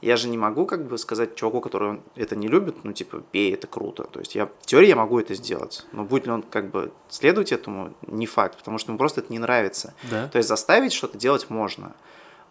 [0.00, 3.54] Я же не могу как бы сказать чуваку, который это не любит, ну типа, пей,
[3.54, 4.04] это круто.
[4.04, 6.92] То есть я в теории я могу это сделать, но будет ли он как бы
[7.08, 9.94] следовать этому, не факт, потому что ему просто это не нравится.
[10.10, 10.28] Да.
[10.28, 11.92] То есть заставить что-то делать можно.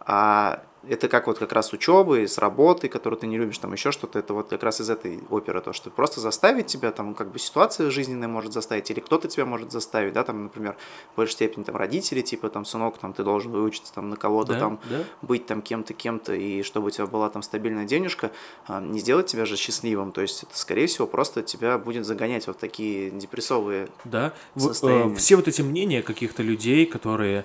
[0.00, 3.92] А это как вот как раз учебы, с работы, которую ты не любишь, там еще
[3.92, 7.30] что-то, это вот как раз из этой оперы, то, что просто заставить тебя, там как
[7.30, 10.76] бы ситуация жизненная может заставить, или кто-то тебя может заставить, да, там, например,
[11.12, 14.52] в большей степени там родители, типа, там, сынок, там, ты должен выучиться там на кого-то
[14.54, 15.04] да, там, да.
[15.22, 18.30] быть там кем-то, кем-то, и чтобы у тебя была там стабильная денежка,
[18.66, 22.46] а, не сделать тебя же счастливым, то есть это, скорее всего, просто тебя будет загонять
[22.46, 24.32] вот такие депрессовые да.
[24.56, 25.14] состояния.
[25.16, 27.44] Все вот эти мнения каких-то людей, которые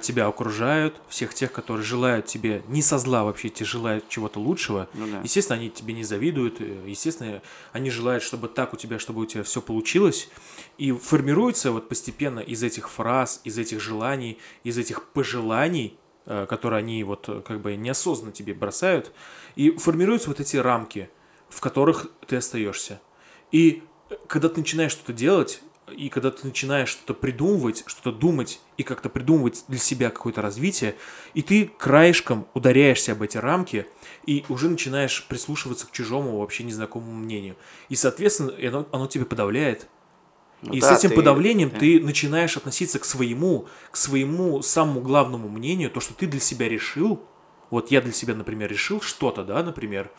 [0.00, 4.88] тебя окружают, всех тех, которые желают тебе не со зла вообще, тебе желают чего-то лучшего.
[4.94, 5.20] Ну, да.
[5.22, 7.42] Естественно, они тебе не завидуют, э, естественно,
[7.72, 10.28] они желают, чтобы так у тебя, чтобы у тебя все получилось.
[10.78, 16.78] И формируется вот постепенно из этих фраз, из этих желаний, из этих пожеланий, э, которые
[16.78, 19.12] они вот как бы неосознанно тебе бросают,
[19.56, 21.10] и формируются вот эти рамки,
[21.48, 23.00] в которых ты остаешься.
[23.50, 23.82] И
[24.28, 25.60] когда ты начинаешь что-то делать,
[25.92, 30.96] и когда ты начинаешь что-то придумывать, что-то думать и как-то придумывать для себя какое-то развитие,
[31.34, 33.86] и ты краешком ударяешься об эти рамки
[34.26, 37.56] и уже начинаешь прислушиваться к чужому, вообще незнакомому мнению.
[37.88, 39.88] И, соответственно, оно, оно тебя подавляет.
[40.62, 41.16] Ну, и да, с этим ты...
[41.16, 41.78] подавлением да.
[41.78, 46.68] ты начинаешь относиться к своему, к своему самому главному мнению, то, что ты для себя
[46.68, 47.22] решил.
[47.70, 50.10] Вот я для себя, например, решил что-то, да, например,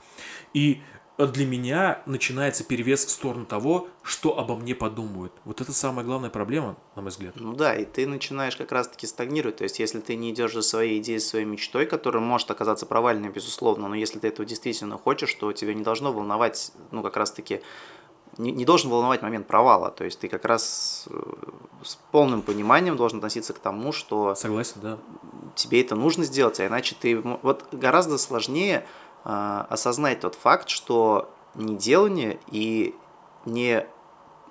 [0.54, 0.82] и
[1.18, 5.32] для меня начинается перевес в сторону того, что обо мне подумают.
[5.46, 7.36] Вот это самая главная проблема, на мой взгляд.
[7.36, 9.58] Ну да, и ты начинаешь как раз-таки стагнировать.
[9.58, 13.30] То есть, если ты не идешь за своей идеей, своей мечтой, которая может оказаться провальной,
[13.30, 17.62] безусловно, но если ты этого действительно хочешь, то тебя не должно волновать, ну, как раз-таки,
[18.40, 19.92] не, не должен волновать момент провала.
[19.92, 21.34] То есть, ты как раз э,
[21.84, 24.34] с полным пониманием должен относиться к тому, что...
[24.34, 24.98] Согласен, да.
[25.54, 27.20] Тебе это нужно сделать, а иначе ты...
[27.20, 32.96] Вот гораздо сложнее а, осознать тот факт, что неделание и
[33.46, 33.86] не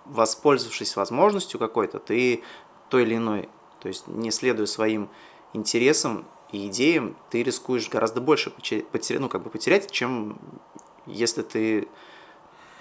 [0.04, 2.42] воспользовавшись возможностью какой-то, ты
[2.88, 3.48] той или иной,
[3.80, 5.08] то есть не следуя своим
[5.52, 10.38] интересам и идеям, ты рискуешь гораздо больше потерять, ну, как бы потерять, чем
[11.06, 11.88] если ты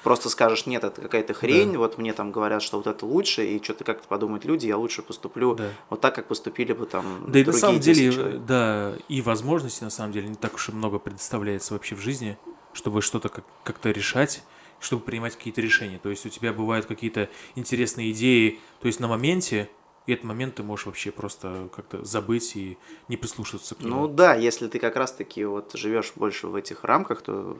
[0.03, 1.79] просто скажешь, нет, это какая-то хрень, да.
[1.79, 5.01] вот мне там говорят, что вот это лучше, и что-то как-то подумают люди, я лучше
[5.01, 5.69] поступлю да.
[5.89, 8.45] вот так, как поступили бы там Да и на самом деле, человек.
[8.45, 12.37] да, и возможностей на самом деле не так уж и много предоставляется вообще в жизни,
[12.73, 14.43] чтобы что-то как- как-то решать,
[14.79, 15.99] чтобы принимать какие-то решения.
[15.99, 19.69] То есть у тебя бывают какие-то интересные идеи, то есть на моменте,
[20.07, 24.01] и этот момент ты можешь вообще просто как-то забыть и не прислушиваться к нему.
[24.01, 27.57] Ну да, если ты как раз-таки вот живешь больше в этих рамках, то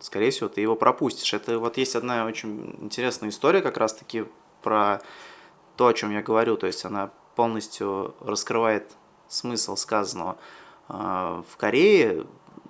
[0.00, 1.32] скорее всего, ты его пропустишь.
[1.32, 4.24] Это вот есть одна очень интересная история как раз-таки
[4.62, 5.00] про
[5.76, 6.56] то, о чем я говорю.
[6.56, 8.90] То есть она полностью раскрывает
[9.28, 10.36] смысл сказанного.
[10.88, 12.26] А, в Корее,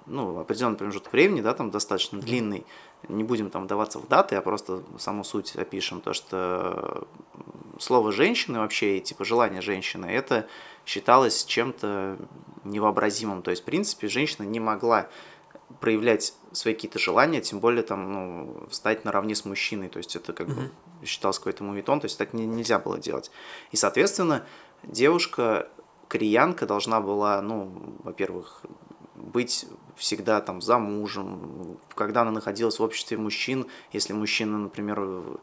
[0.07, 2.67] ну, определенный промежуток времени, да, там достаточно длинный,
[3.09, 7.09] не будем там вдаваться в даты, а просто саму суть опишем, то, что
[7.79, 10.47] слово «женщины» вообще, и типа желание женщины, это
[10.85, 12.19] считалось чем-то
[12.65, 13.43] невообразимым.
[13.43, 15.09] То есть, в принципе, женщина не могла
[15.81, 20.33] проявлять свои какие-то желания, тем более там, ну, встать наравне с мужчиной, то есть это
[20.33, 20.71] как mm-hmm.
[21.01, 23.31] бы считался какой-то мувитон, то есть так не, нельзя было делать.
[23.73, 24.45] И, соответственно,
[24.83, 25.69] девушка,
[26.09, 28.63] кореянка должна была, ну, во-первых,
[29.15, 29.67] быть
[29.97, 35.39] всегда там замужем, когда она находилась в обществе мужчин, если мужчина, например,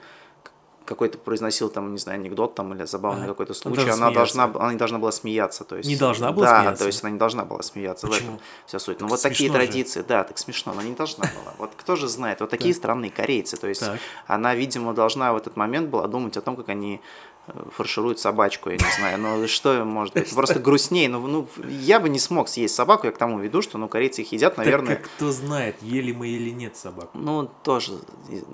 [0.87, 4.71] какой-то произносил там, не знаю, анекдот там или забавный а, какой-то случай, она должна, она
[4.71, 6.83] не должна была смеяться, то есть не должна была да, смеяться.
[6.83, 8.07] то есть она не должна была смеяться.
[8.07, 8.31] Почему?
[8.31, 9.01] В этом вся суть.
[9.01, 10.05] Ну вот такие традиции, же.
[10.05, 11.53] да, так смешно, она не должна была.
[11.57, 13.99] Вот кто же знает, вот такие странные корейцы, то есть так.
[14.27, 17.01] она, видимо, должна в этот момент была думать о том, как они
[17.47, 21.99] э, фаршируют собачку, я не знаю, ну что может быть, просто грустнее, ну, ну я
[21.99, 24.95] бы не смог съесть собаку, я к тому веду, что ну корейцы их едят, наверное.
[24.95, 27.17] Так, кто знает, ели мы или нет собаку.
[27.17, 27.99] Ну тоже,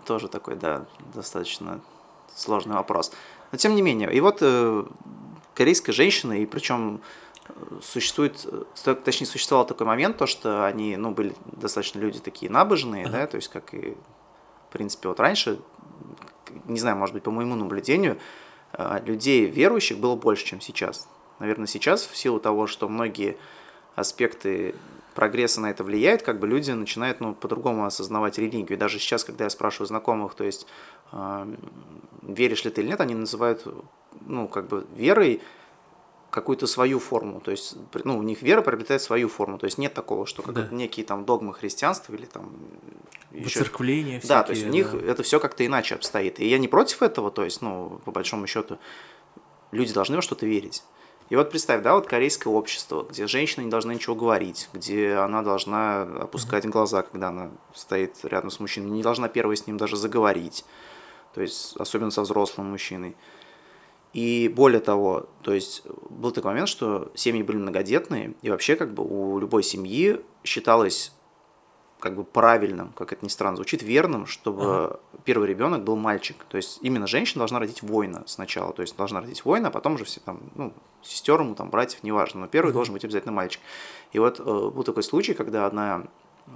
[0.08, 1.80] тоже такой, да, достаточно
[2.36, 3.12] сложный вопрос.
[3.52, 4.84] Но тем не менее, и вот э,
[5.54, 7.02] корейская женщина, и причем
[7.48, 8.48] э, существует,
[8.86, 13.12] э, точнее, существовал такой момент, то, что они, ну, были достаточно люди такие набожные, uh-huh.
[13.12, 13.96] да, то есть, как и,
[14.70, 15.60] в принципе, вот раньше,
[16.66, 18.18] не знаю, может быть, по моему наблюдению,
[19.06, 21.08] людей верующих было больше, чем сейчас.
[21.38, 23.38] Наверное, сейчас, в силу того, что многие
[23.96, 24.74] аспекты
[25.14, 28.74] прогресса на это влияет, как бы люди начинают ну, по-другому осознавать религию.
[28.74, 30.68] И даже сейчас, когда я спрашиваю знакомых, то есть
[32.22, 33.66] веришь ли ты или нет, они называют
[34.26, 35.42] ну, как бы верой
[36.30, 39.94] какую-то свою форму, то есть, ну, у них вера приобретает свою форму, то есть нет
[39.94, 40.68] такого, что как да.
[40.72, 42.56] некие там догмы христианства или там
[43.32, 43.50] еще...
[43.50, 43.66] Всякие,
[44.28, 45.12] Да, то есть у них да.
[45.12, 46.40] это все как-то иначе обстоит.
[46.40, 48.80] И я не против этого, то есть, ну, по большому счету,
[49.72, 50.84] люди должны во что-то верить.
[51.30, 55.44] И вот представь, да, вот корейское общество, где женщина не должна ничего говорить, где она
[55.44, 59.98] должна опускать глаза, когда она стоит рядом с мужчиной, не должна первой с ним даже
[59.98, 60.66] заговорить,
[61.34, 63.16] то есть особенно со взрослым мужчиной.
[64.14, 68.94] И более того, то есть был такой момент, что семьи были многодетные, и вообще как
[68.94, 71.12] бы у любой семьи считалось
[72.04, 75.00] как бы правильным, как это ни странно звучит, верным, чтобы ага.
[75.24, 76.36] первый ребенок был мальчик.
[76.50, 79.94] То есть именно женщина должна родить воина сначала, то есть должна родить воина, а потом
[79.96, 82.74] уже все там, ну, сестер ему, там, братьев, неважно, но первый ага.
[82.74, 83.62] должен быть обязательно мальчик.
[84.12, 86.04] И вот э, был такой случай, когда одна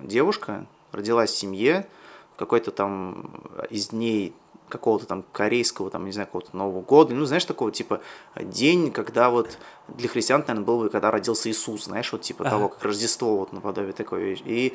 [0.03, 1.87] девушка родилась в семье
[2.33, 4.35] в какой-то там из дней
[4.69, 8.01] какого-то там корейского, там, не знаю, какого-то Нового года, ну, знаешь, такого типа
[8.35, 9.57] день, когда вот
[9.87, 12.51] для христиан, наверное, был бы, когда родился Иисус, знаешь, вот типа ага.
[12.51, 14.43] того, как Рождество, вот наподобие такой вещи.
[14.45, 14.73] И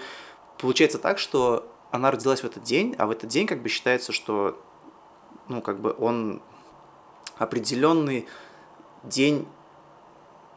[0.58, 4.12] получается так, что она родилась в этот день, а в этот день как бы считается,
[4.12, 4.58] что
[5.48, 6.40] ну, как бы он
[7.36, 8.26] определенный
[9.04, 9.46] день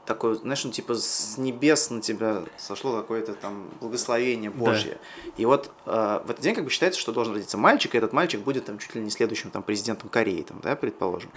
[0.05, 4.97] такой, знаешь, ну, типа с небес на тебя сошло какое-то там благословение Божье.
[5.25, 5.31] Да.
[5.37, 8.13] И вот э, в этот день как бы считается, что должен родиться мальчик, и этот
[8.13, 11.31] мальчик будет там чуть ли не следующим там президентом Кореи, там, да, предположим.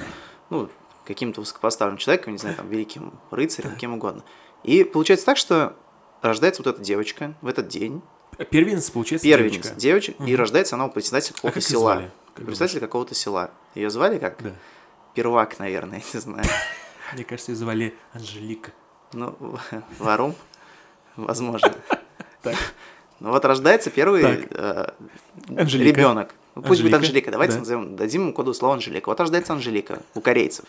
[0.50, 0.68] Ну,
[1.06, 4.22] каким-то высокопоставленным человеком, не знаю, там, великим рыцарем, кем угодно.
[4.62, 5.74] И получается так, что
[6.20, 8.02] рождается вот эта девочка в этот день,
[8.50, 9.80] Первенец, получается, Первенец, девочка.
[9.80, 10.26] девочка угу.
[10.26, 11.94] И рождается она у председателя какого-то а села.
[11.94, 12.10] Звали?
[12.34, 13.50] Как председателя какого-то села.
[13.74, 14.40] Ее звали как?
[14.42, 14.52] Да.
[15.14, 16.44] Первак, наверное, не знаю.
[17.12, 18.72] Мне кажется, ее звали Анжелика.
[19.12, 19.36] Ну,
[19.98, 20.34] Варум,
[21.16, 21.72] возможно.
[22.42, 22.56] Так.
[23.20, 24.90] Ну вот рождается первый э,
[25.48, 26.34] ребенок.
[26.54, 27.30] Ну, пусть будет Анжелика.
[27.30, 27.60] Давайте да.
[27.60, 29.08] назовем, дадим ему коду слова Анжелика.
[29.08, 30.66] Вот рождается Анжелика у корейцев.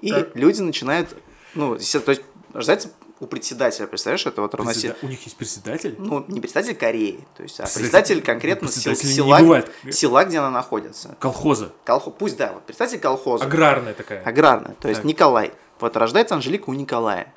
[0.00, 1.16] И люди начинают,
[1.54, 2.90] ну, то есть рождается
[3.22, 4.96] у председателя, представляешь, это вот равносильно...
[5.00, 5.94] У них есть председатель?
[5.96, 11.16] Ну, не председатель Кореи, то есть, а председатель, конкретно председатель села, села, где она находится.
[11.20, 11.72] Колхоза.
[11.84, 12.10] Колхо...
[12.10, 13.44] Пусть, да, вот представитель колхоза.
[13.44, 14.24] Аграрная такая.
[14.24, 15.08] Аграрная, то есть так.
[15.08, 15.52] Николай.
[15.78, 17.32] Вот рождается Анжелика у Николая.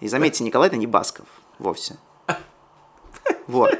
[0.00, 1.26] И заметьте, Николай это не Басков
[1.58, 1.98] вовсе.
[3.46, 3.78] Вот.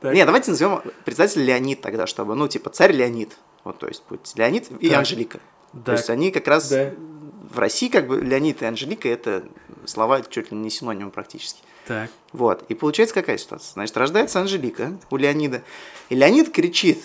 [0.00, 0.14] Так.
[0.14, 3.36] Не, давайте назовем председатель Леонид тогда, чтобы, ну, типа, царь Леонид.
[3.64, 4.98] Вот, то есть, будет Леонид и Так.
[5.00, 5.40] Анжелика.
[5.72, 5.96] То Так.
[5.98, 6.94] есть, они как раз Да.
[7.52, 9.44] в России, как бы, Леонид и Анжелика, это
[9.86, 11.60] слова чуть ли не синонимы практически.
[11.86, 12.10] Так.
[12.32, 12.64] Вот.
[12.68, 13.72] И получается какая ситуация?
[13.72, 15.62] Значит, рождается Анжелика у Леонида.
[16.10, 17.02] И Леонид кричит,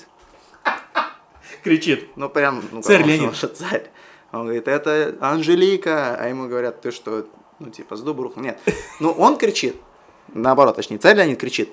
[1.63, 2.09] Кричит.
[2.17, 3.35] ну, прям, ну, Царь потому Леонид.
[3.35, 3.89] что царь.
[4.31, 6.15] Он говорит, это Анжелика.
[6.19, 7.25] А ему говорят, ты что,
[7.59, 8.43] ну, типа, с рухнул.
[8.43, 8.59] Нет.
[8.99, 9.75] Ну, он кричит.
[10.33, 11.71] Наоборот, точнее, царь Леонид кричит.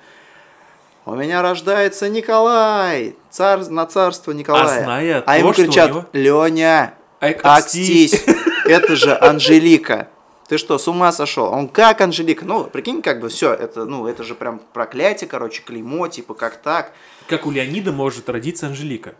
[1.06, 4.80] У меня рождается Николай, царь на царство Николая.
[4.80, 8.22] А зная а ему то, что у кричат, него- Леня, Ай, Акстись,
[8.66, 10.08] это же Анжелика.
[10.50, 11.44] Ты что, с ума сошел?
[11.44, 12.44] Он как Анжелика?
[12.44, 16.60] Ну, прикинь, как бы все, это, ну, это же прям проклятие, короче, клеймо, типа, как
[16.60, 16.92] так?
[17.28, 19.14] Как у Леонида может родиться Анжелика.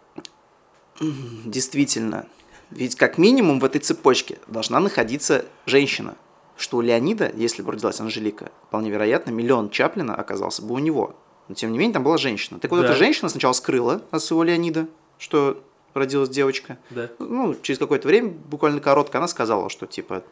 [0.98, 2.26] Действительно.
[2.72, 6.16] Ведь как минимум в этой цепочке должна находиться женщина.
[6.56, 11.14] Что у Леонида, если бы родилась Анжелика, вполне вероятно, миллион Чаплина оказался бы у него.
[11.46, 12.58] Но тем не менее, там была женщина.
[12.58, 12.86] Так вот, Да.
[12.86, 15.62] эта женщина сначала скрыла от своего Леонида, что
[15.94, 16.78] родилась девочка.
[16.90, 17.08] Да.
[17.20, 20.24] Ну, через какое-то время, буквально коротко, она сказала, что типа,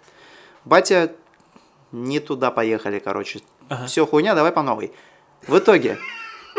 [0.68, 1.12] батя,
[1.92, 3.40] не туда поехали, короче.
[3.68, 3.86] Ага.
[3.86, 4.92] Все хуйня, давай по новой.
[5.46, 5.98] В итоге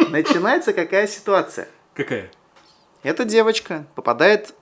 [0.10, 1.68] начинается какая ситуация?
[1.94, 2.32] Какая?
[3.04, 4.54] Эта девочка попадает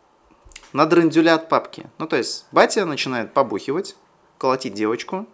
[0.74, 1.88] на драндюля от папки.
[1.98, 3.96] Ну, то есть, батя начинает побухивать,
[4.38, 5.26] колотить девочку.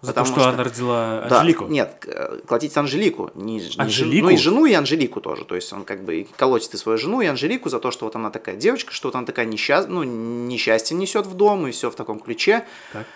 [0.00, 1.64] За то, что, что- она родила Да, Анжелику.
[1.66, 3.32] нет, э, колотить Анжелику.
[3.34, 4.26] Не, не Анжелику?
[4.26, 5.44] ну, и жену, и Анжелику тоже.
[5.44, 8.14] То есть, он как бы колотит и свою жену, и Анжелику за то, что вот
[8.14, 9.88] она такая девочка, что вот она такая несчаст...
[9.88, 12.64] ну, несчастье несет в дом, и все в таком ключе.
[12.92, 13.06] Так.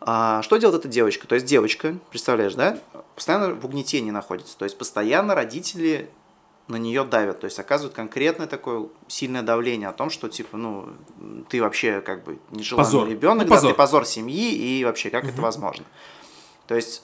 [0.00, 1.26] А, что делает эта девочка?
[1.26, 2.78] То есть девочка, представляешь, да,
[3.14, 4.56] постоянно в угнетении находится.
[4.56, 6.08] То есть постоянно родители
[6.68, 10.90] на нее давят, то есть оказывают конкретное такое сильное давление о том, что типа, ну,
[11.48, 13.08] ты вообще как бы нежеланный Позор.
[13.08, 13.70] ребенок, Ну, да, позор.
[13.72, 15.84] ты позор семьи и вообще как это возможно.
[16.66, 17.02] То есть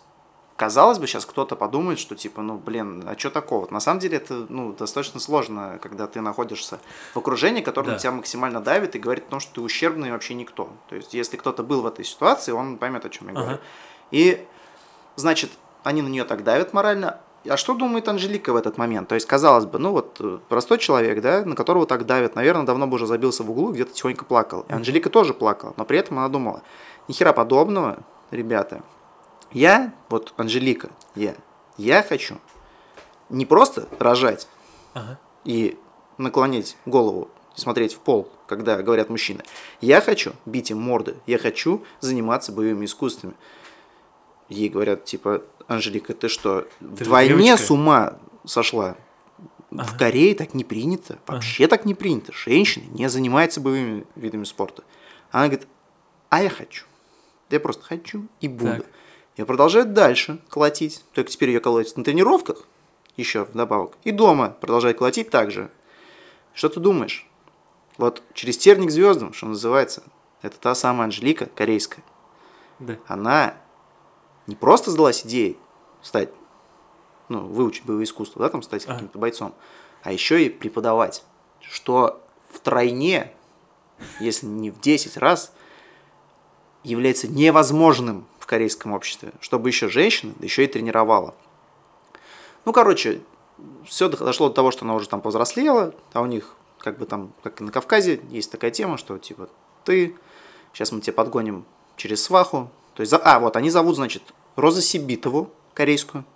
[0.57, 3.67] казалось бы, сейчас кто-то подумает, что типа, ну, блин, а что такого?
[3.73, 6.79] На самом деле это, ну, достаточно сложно, когда ты находишься
[7.15, 7.93] в окружении, которое Да.
[7.95, 10.69] на тебя максимально давит и говорит о том, что ты ущербный вообще никто.
[10.89, 13.41] То есть, если кто-то был в этой ситуации, он поймет, о чем я Ага.
[13.43, 13.59] говорю.
[14.13, 14.47] И,
[15.17, 15.51] значит,
[15.83, 17.21] они на нее так давят морально.
[17.49, 19.07] А что думает Анжелика в этот момент?
[19.09, 22.65] То есть, казалось бы, ну вот э, простой человек, да, на которого так давят, наверное,
[22.65, 24.65] давно бы уже забился в углу, где-то тихонько плакал.
[24.71, 26.63] И Анжелика тоже плакала, но при этом она думала,
[27.07, 27.99] ни хера подобного,
[28.31, 28.83] ребята,
[29.55, 31.35] я, вот Анжелика, я,
[31.79, 32.39] я хочу
[33.31, 34.49] не просто рожать
[34.93, 35.19] Ага.
[35.45, 35.79] и
[36.19, 39.43] наклонить голову и смотреть в пол, когда говорят мужчины.
[39.81, 43.35] Я хочу бить им морды, я хочу заниматься боевыми искусствами.
[44.49, 47.57] Ей говорят, типа, Анжелика, ты что, Ты вдвойне девочка».
[47.67, 48.97] с ума сошла?
[49.71, 49.99] В Ага.
[49.99, 52.33] Корее так не принято, вообще так не принято.
[52.33, 54.85] Женщины не занимаются боевыми видами спорта.
[55.33, 55.67] Она говорит,
[56.29, 56.85] а я хочу.
[57.51, 58.77] Я просто хочу и буду.
[58.83, 58.87] Так.
[59.37, 61.05] Я продолжаю дальше колотить.
[61.13, 62.65] Только теперь ее колотит на тренировках,
[63.17, 63.97] еще вдобавок.
[64.05, 65.71] И дома продолжает колотить так же.
[66.53, 67.29] Что ты думаешь?
[67.97, 70.03] Вот через терник звездам, что называется,
[70.43, 72.05] это та самая Анжелика корейская.
[72.79, 72.97] Да.
[73.07, 73.55] Она
[74.47, 75.59] не просто сдалась идеей
[76.03, 76.31] стать,
[77.29, 78.95] ну, выучить боевое искусство, да, там стать Ага.
[78.95, 79.55] каким-то бойцом,
[80.03, 81.25] а еще и преподавать,
[81.61, 83.33] что втройне,
[84.21, 85.53] если не в 10 раз,
[86.83, 91.35] является невозможным в корейском обществе, чтобы еще женщина, да еще и тренировала.
[92.67, 93.23] Ну, короче,
[93.87, 97.33] все дошло до того, что она уже там повзрослела, а у них, как бы там,
[97.43, 99.49] как и на Кавказе, есть такая тема, что типа
[99.87, 100.15] ты,
[100.75, 101.65] сейчас мы тебя подгоним
[101.97, 102.71] через сваху.
[102.95, 104.23] То есть, а, вот, они зовут, значит,
[104.57, 106.27] Роза Сибитову, корейскую,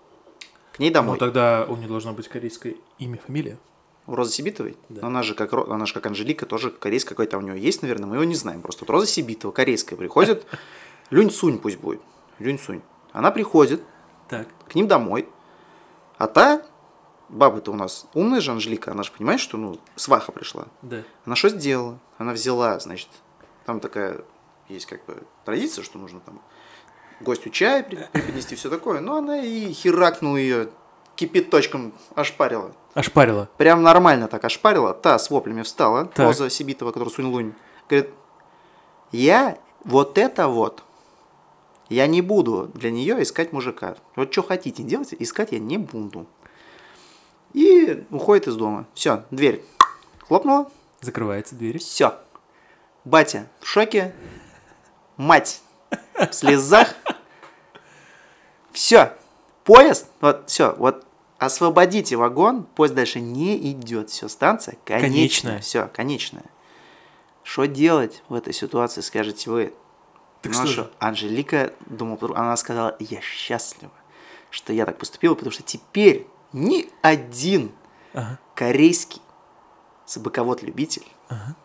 [0.73, 1.19] к ней Ну, домой.
[1.19, 3.59] тогда у нее должно быть корейское имя, фамилия.
[4.07, 4.79] У Розы Сибитовой?
[4.89, 5.07] Да.
[5.07, 8.15] Она же как, она же как Анжелика, тоже корейская какой-то у нее есть, наверное, мы
[8.17, 8.63] его не знаем.
[8.63, 10.47] Просто вот Роза Сибитова, корейская, приходит,
[11.11, 12.01] Люнь Сунь пусть будет,
[12.39, 12.83] Люнь Сунь.
[13.13, 13.83] Она приходит
[14.29, 14.47] Так.
[14.69, 15.29] к ним домой,
[16.19, 16.63] а та,
[17.29, 20.67] баба-то у нас умная же Анжелика, она же понимает, что, ну, сваха пришла.
[20.83, 21.03] Да.
[21.25, 21.99] Она что сделала?
[22.19, 23.09] Она взяла, значит,
[23.65, 24.21] там такая
[24.69, 26.41] есть как бы традиция, что нужно там
[27.21, 29.01] гостю чай преподнести, все такое.
[29.01, 30.69] Но она и херакнула ее
[31.17, 32.73] кипяточком ошпарила.
[32.95, 33.49] Ошпарила.
[33.57, 34.95] Прям нормально так ошпарила.
[34.95, 36.27] Та с воплями встала, Так.
[36.27, 37.55] Роза Сибитова, которая Сунь Лунь.
[37.89, 38.11] Говорит,
[39.11, 40.83] я вот это вот,
[41.89, 43.97] я не буду для нее искать мужика.
[44.17, 46.27] Вот что хотите делать, искать я не буду.
[47.55, 48.87] И уходит из дома.
[48.95, 49.65] Все, дверь
[50.29, 50.71] хлопнула.
[51.01, 51.79] Закрывается дверь.
[51.79, 52.19] Все.
[53.05, 54.15] Батя в шоке.
[55.17, 56.95] Мать в слезах.
[58.73, 59.15] Все.
[59.65, 61.05] Поезд, вот все, вот
[61.39, 64.09] освободите вагон, поезд дальше не идет.
[64.09, 65.11] Все, станция конечная.
[65.11, 65.61] Конечная.
[65.61, 66.45] Все, конечная.
[67.43, 69.75] Что делать в этой ситуации, скажете вы?
[70.43, 70.91] Так Ну, а что что, же?
[70.99, 73.93] Анжелика, думала, она сказала, я счастлива,
[74.51, 77.73] что я так поступила, потому что теперь ни один
[78.15, 78.39] Ага.
[78.55, 79.21] корейский
[80.07, 81.57] собаковод-любитель Ага.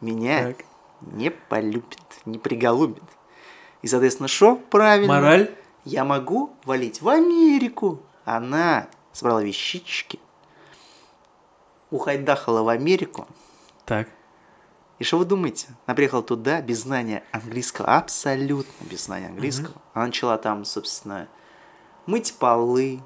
[0.00, 0.64] меня Так.
[1.00, 3.02] не полюбит, не приголубит.
[3.82, 5.14] И, соответственно, что правильно?
[5.14, 5.54] Мораль?
[5.84, 8.02] Я могу валить в Америку.
[8.24, 10.18] Она собрала вещички,
[11.90, 13.26] ухайдахала в Америку.
[13.84, 14.08] Так.
[14.98, 15.68] И что вы думаете?
[15.84, 19.74] Она приехала туда без знания английского, абсолютно без знания английского.
[19.92, 21.28] Она начала там, собственно,
[22.06, 23.00] мыть полы,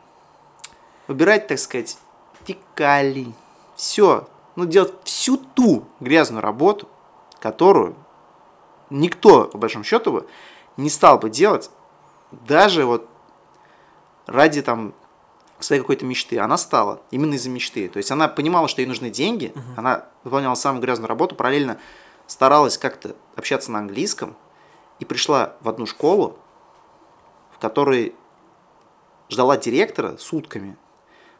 [1.08, 1.98] убирать, так сказать,
[2.44, 3.34] фекалии,
[3.74, 4.28] все.
[4.54, 6.88] Ну, делать всю ту грязную работу,
[7.40, 7.96] которую
[8.90, 10.28] никто, по большому счету, бы
[10.76, 11.70] не стал бы делать,
[12.30, 13.08] даже вот
[14.26, 14.94] ради там
[15.60, 16.38] своей какой-то мечты.
[16.38, 17.88] Она стала именно из-за мечты.
[17.88, 21.78] То есть она понимала, что ей нужны деньги, она выполняла самую грязную работу, параллельно
[22.26, 24.36] старалась как-то общаться на английском
[25.00, 26.38] и пришла в одну школу,
[27.52, 28.14] в которой
[29.28, 30.76] ждала директора сутками.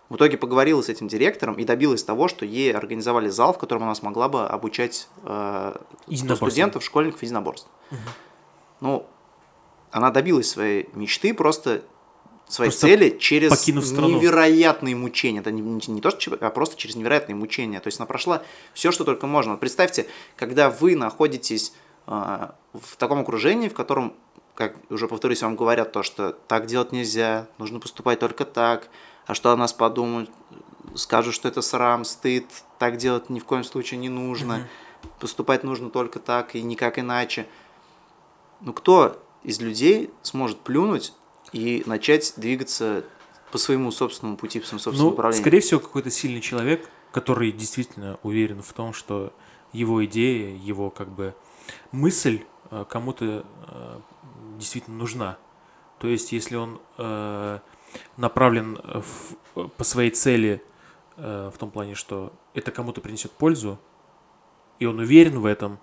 [0.09, 3.85] В итоге поговорила с этим директором и добилась того, что ей организовали зал, в котором
[3.85, 5.77] она смогла бы обучать э,
[6.35, 7.69] студентов, школьников единоборств.
[8.81, 9.07] Ну,
[9.93, 11.83] она добилась своей мечты, просто
[12.53, 14.09] своей Просто цели через покинув страну.
[14.09, 15.41] невероятные мучения.
[15.41, 17.81] Это не, не- не то, что, а просто через невероятные мучения.
[17.81, 18.43] То есть она прошла
[18.75, 19.53] все, что только можно.
[19.53, 21.73] Вот представьте, когда вы находитесь
[22.07, 24.15] а, в таком окружении, в котором,
[24.55, 28.89] как уже повторюсь, вам говорят то, что так делать нельзя, нужно поступать только так,
[29.27, 30.29] а что о нас подумают,
[30.97, 32.47] скажут, что это срам, стыд,
[32.79, 34.69] так делать ни в коем случае не нужно,
[35.21, 37.47] поступать нужно только так и никак иначе.
[38.61, 41.15] Ну кто из людей сможет плюнуть
[41.53, 43.05] и начать двигаться
[43.51, 45.43] по своему собственному пути, по своему собственному Ну, направлению?
[45.43, 49.33] скорее всего, какой-то сильный человек, который действительно уверен в том, что
[49.73, 51.35] его идея, его как бы
[51.93, 54.01] мысль э, кому-то э,
[54.59, 55.39] действительно нужна.
[55.99, 57.59] То есть, если он э,
[58.17, 58.79] направлен
[59.55, 60.63] в- по своей цели
[61.17, 63.79] в том плане, что это кому-то принесет пользу,
[64.79, 65.79] и он уверен в этом,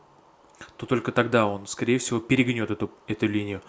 [0.78, 3.62] то только тогда он, скорее всего, перегнет эту, эту линию.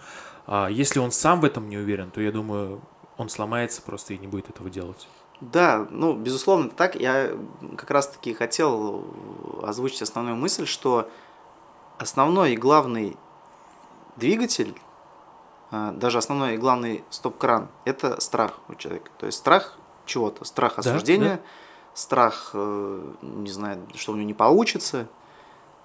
[0.51, 2.81] А если он сам в этом не уверен, то я думаю,
[3.17, 5.07] он сломается просто и не будет этого делать.
[5.41, 6.95] Да, ну, безусловно, это так.
[6.95, 7.37] Я
[7.77, 9.05] как раз-таки хотел
[9.61, 11.07] озвучить основную мысль, что
[11.99, 13.15] основной и главный
[14.15, 14.75] двигатель,
[15.69, 19.11] а, даже основной и главный стоп-кран– это страх у человека.
[19.19, 19.77] То есть страх
[20.07, 21.41] чего-то, страх Да, осуждения,
[21.93, 25.07] страх, э, не знаю, что у него не получится.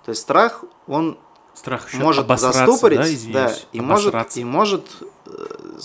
[0.07, 1.19] То есть страх, он
[1.55, 4.87] Страх еще может застопорить, да, да, извиняюсь, и может, и может
[5.27, 5.79] э,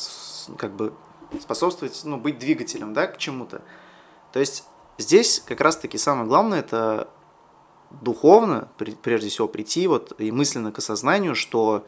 [0.57, 0.93] как бы
[1.39, 3.61] способствовать, ну, быть двигателем, да, к чему-то.
[4.31, 4.63] То есть
[4.97, 7.07] здесь как раз-таки самое главное это
[7.91, 8.67] духовно,
[9.01, 11.85] прежде всего, прийти вот и мысленно к осознанию, что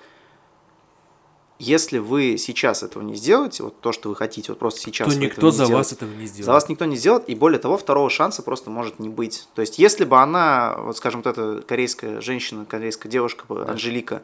[1.62, 5.20] если вы сейчас этого не сделаете, вот то, что вы хотите, вот просто сейчас то
[5.20, 6.46] никто за сделаете, вас этого не сделает.
[6.46, 9.48] за вас никто не сделает, и более того, второго шанса просто может не быть.
[9.54, 14.24] То есть, если бы она, вот скажем, вот эта корейская женщина, корейская девушка, бы, Анжелика,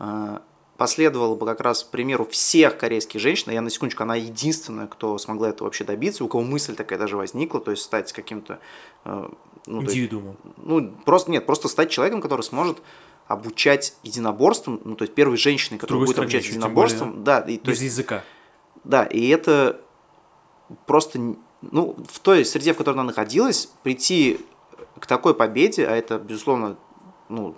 [0.00, 0.38] э,
[0.76, 5.16] последовала бы как раз примеру всех корейских женщин, а я на секундочку, она единственная, кто
[5.18, 8.58] смогла этого вообще добиться, у кого мысль такая даже возникла, то есть стать каким-то,
[9.04, 9.28] э,
[9.66, 10.36] ну, Индивидуумом.
[10.56, 12.78] ну, просто нет, просто стать человеком, который сможет
[13.26, 17.80] обучать единоборствам, ну, то есть первой женщиной, которая будет обучать единоборствам, да, и, то Без
[17.80, 18.22] есть языка.
[18.84, 19.80] да, и это
[20.86, 21.18] просто,
[21.62, 24.38] ну, в той среде, в которой она находилась, прийти
[24.98, 26.76] к такой победе, а это, безусловно,
[27.28, 27.54] ну,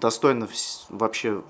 [0.00, 0.46] достойно
[0.90, 1.42] вообще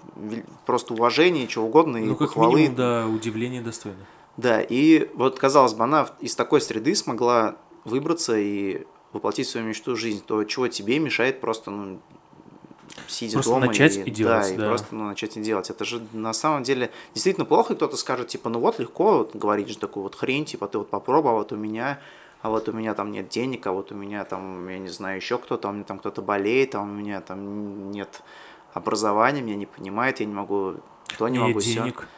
[0.65, 2.57] просто уважения, чего угодно, и Ну, как похвалы.
[2.61, 3.99] минимум, да, удивление достойно.
[4.37, 9.93] Да, и вот, казалось бы, она из такой среды смогла выбраться и воплотить свою мечту
[9.93, 12.01] в жизнь, то чего тебе мешает просто, ну,
[13.09, 14.69] сидя Просто дома начать и, и делать, да, и да.
[14.69, 15.71] просто ну, начать и делать.
[15.71, 19.35] Это же на самом деле действительно плохо, и кто-то скажет, типа, ну вот легко вот,
[19.35, 21.99] говорить же такую вот хрень, типа, ты вот попробуй, а вот у меня,
[22.43, 25.17] а вот у меня там нет денег, а вот у меня там, я не знаю,
[25.17, 28.23] еще кто-то, а у меня там кто-то болеет, а у меня там нет
[28.75, 30.75] образования, меня не понимает, я не могу,
[31.17, 32.09] то не Нет могу, денег.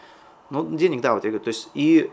[0.51, 2.11] Ну, денег, да, вот я говорю, то есть, и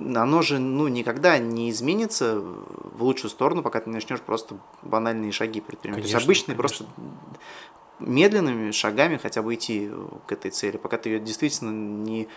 [0.00, 5.32] оно же, ну, никогда не изменится в лучшую сторону, пока ты не начнешь просто банальные
[5.32, 6.02] шаги предпринимать.
[6.02, 6.86] то есть, Конечно, обычные конечно.
[6.86, 9.90] просто медленными шагами хотя бы идти
[10.26, 10.76] к этой цели.
[10.76, 12.28] Пока ты ее действительно не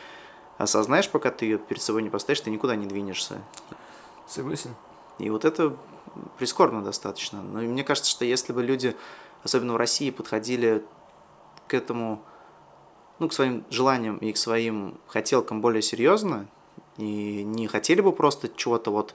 [0.57, 3.41] осознаешь, пока ты ее перед собой не поставишь, ты никуда не двинешься.
[4.27, 4.75] Согласен.
[5.19, 5.75] И вот это
[6.37, 7.41] прискорбно достаточно.
[7.41, 8.95] Но и мне кажется, что если бы люди,
[9.43, 10.83] особенно в России, подходили
[11.67, 12.23] к этому,
[13.19, 16.47] ну, к своим желаниям и к своим хотелкам более серьезно,
[16.97, 19.13] и не хотели бы просто чего-то вот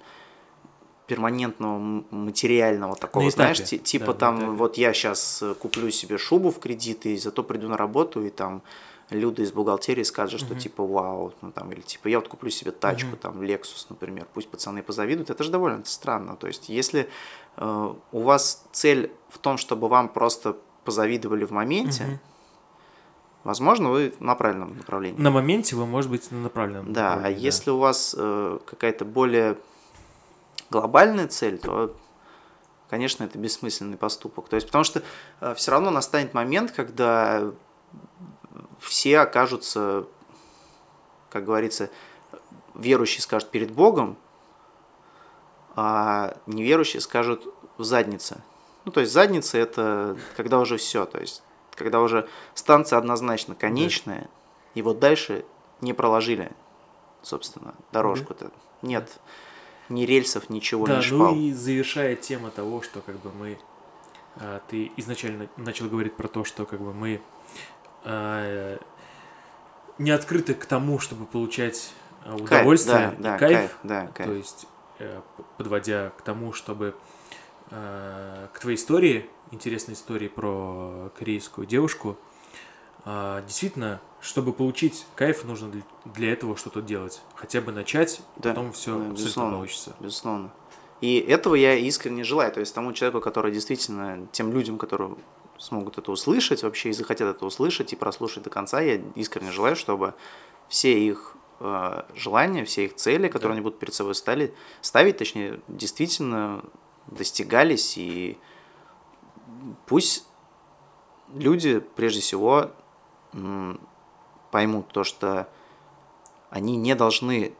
[1.06, 1.78] перманентного,
[2.10, 6.50] материального такого, На знаешь, этапе, ти- типа да, там вот я сейчас куплю себе шубу
[6.50, 8.62] в кредит и зато приду на работу и там
[9.10, 10.58] Люда из бухгалтерии скажет, что Мгм.
[10.60, 13.16] типа вау, ну там, или типа я вот куплю себе тачку, Мгм.
[13.16, 16.36] там, Lexus, например, пусть пацаны позавидуют, это же довольно странно.
[16.36, 17.08] То есть, если
[17.56, 22.18] э, у вас цель в том, чтобы вам просто позавидовали в моменте, Мгм.
[23.48, 25.18] Возможно, вы на правильном направлении.
[25.18, 26.92] На моменте вы, может быть, на направленном.
[26.92, 29.56] Да, а направлении, если у вас э, какая-то более
[30.68, 31.96] глобальная цель, то,
[32.90, 34.50] конечно, это бессмысленный поступок.
[34.50, 35.02] То есть, потому что
[35.54, 37.50] все равно настанет момент, когда
[38.80, 40.04] все окажутся,
[41.30, 41.88] как говорится,
[42.74, 44.18] верующие скажут перед Богом,
[45.74, 47.46] а неверующие скажут
[47.78, 48.42] в заднице.
[48.84, 51.42] Ну, то есть задница это когда уже все, то есть
[51.78, 54.28] когда уже станция однозначно конечная,
[54.74, 55.44] и вот дальше
[55.80, 56.50] не проложили,
[57.22, 58.50] собственно, дорожку-то.
[58.82, 59.18] Нет
[59.88, 61.34] ни рельсов, ничего, Да, ни шпал.
[61.34, 63.58] ну и завершая тема того, что как бы мы...
[64.36, 67.20] а, ты изначально начал говорить про то, что как бы мы
[68.04, 68.78] а,
[69.98, 71.92] не открыты к тому, чтобы получать
[72.24, 74.28] а, Кайф, удовольствие, да, да, и кайф, кайф, да, кайф.
[74.28, 74.66] то есть
[74.98, 75.20] э,
[75.56, 76.94] подводя к тому, чтобы
[77.70, 82.16] к твоей истории, интересной истории про корейскую девушку,
[83.04, 85.70] а, действительно, чтобы получить кайф, нужно
[86.04, 87.22] для, этого что-то делать.
[87.34, 89.56] Хотя бы начать, Да, потом все да, безусловно.
[89.56, 89.96] получится.
[90.00, 90.50] Безусловно.
[91.00, 92.52] И этого я искренне желаю.
[92.52, 95.14] То есть тому человеку, который действительно, тем людям, которые
[95.56, 99.76] смогут это услышать вообще и захотят это услышать и прослушать до конца, я искренне желаю,
[99.76, 100.14] чтобы
[100.68, 103.52] все их э, желания, все их цели, которые Да.
[103.54, 106.64] они будут перед собой стали, ставить, точнее, действительно
[107.06, 107.96] достигались.
[107.96, 108.36] И
[109.86, 110.26] пусть
[111.34, 112.70] люди, прежде всего,
[114.50, 115.48] поймут то, что
[116.50, 117.54] они не должны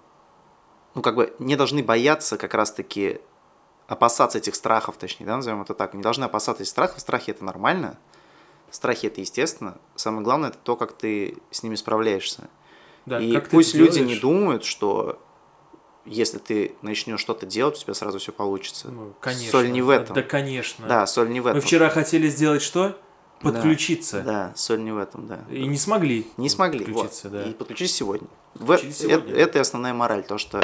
[0.94, 3.20] ну, как бы не должны бояться как раз-таки
[3.86, 7.44] опасаться этих страхов, точнее, да, назовем это так, не должны опасаться этих страхов, страхи это
[7.44, 7.98] нормально,
[8.70, 12.48] страхи это естественно, самое главное это то, как ты с ними справляешься.
[13.06, 15.20] Да, и пусть люди делаешь, не думают, что
[16.08, 18.88] если ты начнешь что-то делать, у тебя сразу все получится.
[18.90, 19.50] ну, конечно.
[19.50, 20.14] Соль не в этом.
[20.14, 20.86] Да, конечно.
[20.86, 21.56] Да, соль не в этом.
[21.56, 22.98] Мы вчера хотели сделать что?
[23.42, 24.22] Да, Подключиться.
[24.22, 25.40] Да, соль не в этом, да.
[25.50, 26.26] И не смогли.
[26.36, 26.84] Не смогли.
[26.84, 27.32] Подключиться, вот.
[27.38, 27.44] да.
[27.44, 28.26] И подключись сегодня.
[28.54, 29.40] В- Подключись э- сегодня, да.
[29.40, 30.60] Это и основная мораль, то, что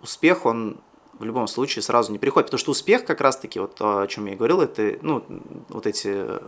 [0.00, 0.80] успех, он
[1.20, 2.46] в любом случае сразу не приходит.
[2.46, 5.22] Потому что успех, как раз-таки, вот то, о чем я и говорил, это, ну,
[5.68, 6.40] вот эти э,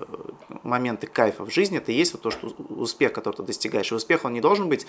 [0.63, 3.93] моменты кайфа в жизни, это и есть вот то, что успех, который ты достигаешь.
[3.93, 4.87] И успех, он не должен быть,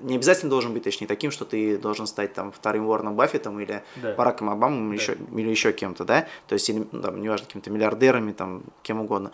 [0.00, 3.84] не обязательно должен быть, точнее, таким, что ты должен стать там вторым Уорреном Баффетом или
[4.02, 4.14] Да.
[4.14, 5.02] Бараком Обамом или, Да.
[5.02, 9.00] еще, или еще кем-то, да, то есть, или, ну, там, неважно, какими-то миллиардерами, там, кем
[9.00, 9.30] угодно,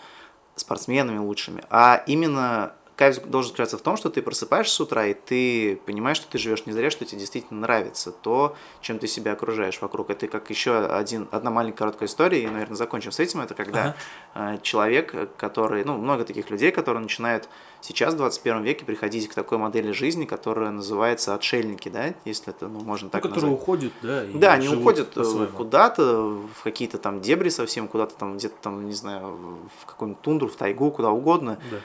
[0.57, 5.15] спортсменами лучшими, а именно кайф должен заключаться в том, что ты просыпаешься с утра, и
[5.15, 9.33] ты понимаешь, что ты живешь не зря, что тебе действительно нравится то, чем ты себя
[9.33, 10.11] окружаешь вокруг.
[10.11, 13.41] Это как еще один, одна маленькая короткая история, и, наверное, закончим с этим.
[13.41, 13.97] Это когда
[14.35, 17.49] э, человек, который, ну, много таких людей, которые начинают
[17.81, 22.69] сейчас, в 21 веке, приходить к такой модели жизни, которая называется отшельники, да, если это,
[22.69, 23.63] ну, можно Ну, так которые назвать.
[23.63, 24.25] уходят, да.
[24.35, 28.93] Да, они уходят э, куда-то, в какие-то там дебри совсем, куда-то там, где-то там, не
[28.93, 29.39] знаю,
[29.81, 31.79] в какую-нибудь тундру, в тайгу, куда угодно, Да.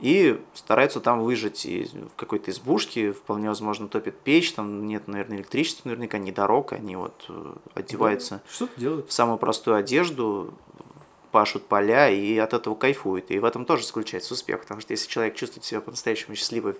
[0.00, 1.66] И стараются там выжить.
[1.66, 6.72] И в какой-то избушке, вполне возможно, топит печь, там нет, наверное, электричества, наверняка, ни дорог,
[6.72, 9.08] они вот э, одеваются Что-то делают.
[9.08, 10.54] в самую простую одежду,
[11.30, 13.30] пашут поля и от этого кайфуют.
[13.30, 16.74] И в этом тоже заключается успех, потому что если человек чувствует себя по-настоящему счастливой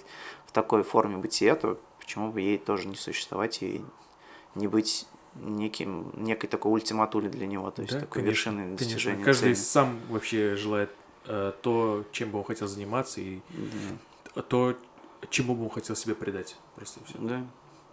[0.46, 3.80] в такой форме бытия, то почему бы ей тоже не существовать и
[4.56, 5.06] не быть
[5.36, 8.76] неким, некой такой ультиматулей для него, то есть Да, такой конечно, конечно.
[8.76, 9.64] достижения Каждый цели.
[9.64, 10.90] сам вообще желает
[11.26, 13.40] э, то, чем бы он хотел заниматься, и
[14.34, 14.42] Да.
[14.42, 14.74] то,
[15.30, 16.56] чему бы он хотел себе предать.
[16.76, 17.14] Просто все.
[17.18, 17.44] Да.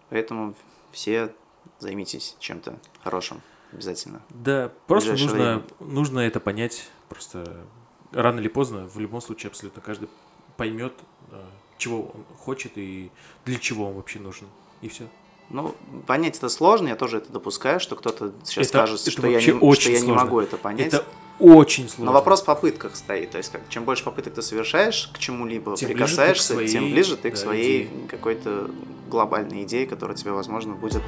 [0.09, 0.53] Поэтому
[0.91, 1.33] все
[1.79, 3.41] займитесь чем-то хорошим
[3.73, 4.21] обязательно.
[4.29, 6.89] Да, просто нужно, нужно это понять.
[7.09, 7.65] Просто
[8.11, 10.09] рано или поздно, в любом случае, абсолютно каждый
[10.55, 10.93] поймет,
[11.31, 11.43] э,
[11.77, 13.11] чего он хочет и
[13.45, 14.47] для чего он вообще нужен.
[14.81, 15.07] И все.
[15.49, 15.75] Ну,
[16.05, 19.37] понять это сложно, я тоже это допускаю, что кто-то сейчас Это- скажет, это что, я
[19.37, 20.87] не, что очень я не могу это понять.
[20.93, 21.05] Это
[21.39, 22.05] очень сложно.
[22.05, 23.31] Но вопрос в попытках стоит.
[23.31, 26.67] То есть, как, чем больше попыток ты совершаешь к чему-либо, Тем ближе к прикасаешься, своей,
[26.69, 28.07] тем ближе ты к да, своей идее.
[28.09, 28.69] какой-то
[29.09, 31.01] глобальной идее, которая тебе, возможно, будет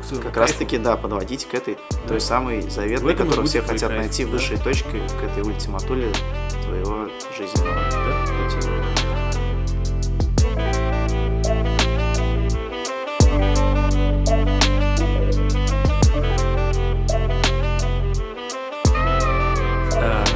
[0.00, 2.08] К своему как раз-таки, да, подводить к этой Да.
[2.08, 4.30] той самой заветной, которую все хотят кайф, найти да.
[4.32, 6.12] высшей точкой, к этой ультиматуле
[6.64, 8.26] твоего жизненного Да?
[8.50, 9.03] пути.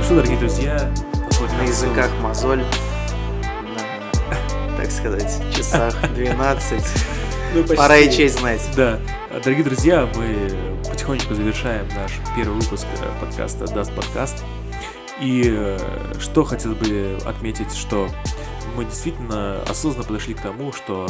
[0.08, 0.90] Что, дорогие друзья,
[1.58, 2.64] На языках мозоль,
[3.74, 6.82] на, так сказать, часах 12.
[7.54, 7.64] Ну.
[7.76, 8.66] Пора и честь знать.
[8.74, 8.98] Да,
[9.44, 10.50] дорогие друзья, мы
[10.88, 14.42] потихонечку завершаем наш первый выпуск э, подкаста Даст подкаст.
[15.20, 15.78] И э,
[16.18, 18.08] что хотелось бы отметить, что
[18.76, 21.08] мы действительно осознанно подошли к тому, что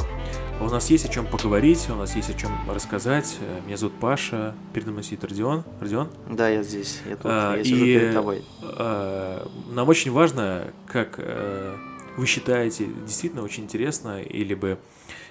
[0.60, 3.36] у нас есть о чем поговорить, у нас есть о чем рассказать.
[3.40, 5.64] Э, меня зовут Паша, передо мной сидит Родион.
[5.80, 6.08] Родион?
[6.28, 8.44] Да, я здесь, я тут, а, я сижу и, перед тобой.
[8.62, 11.76] А, нам очень важно, как а,
[12.16, 14.78] вы считаете, действительно очень интересно, или бы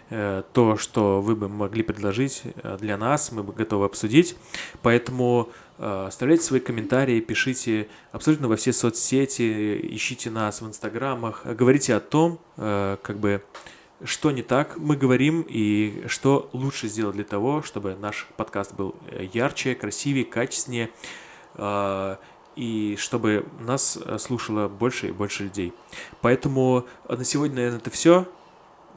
[0.09, 2.43] а, то, что вы бы могли предложить
[2.80, 4.38] для нас, мы бы готовы обсудить.
[4.82, 11.99] Поэтому оставляйте свои комментарии, пишите абсолютно во все соцсети, ищите нас в инстаграмах, говорите о
[11.99, 13.43] том, как бы
[14.03, 18.95] что не так мы говорим и что лучше сделать для того, чтобы наш подкаст был
[19.09, 20.91] э, ярче, красивее, качественнее
[22.57, 25.73] и чтобы нас э, слушало больше и больше людей.
[26.21, 28.28] Поэтому на сегодня, наверное, это все.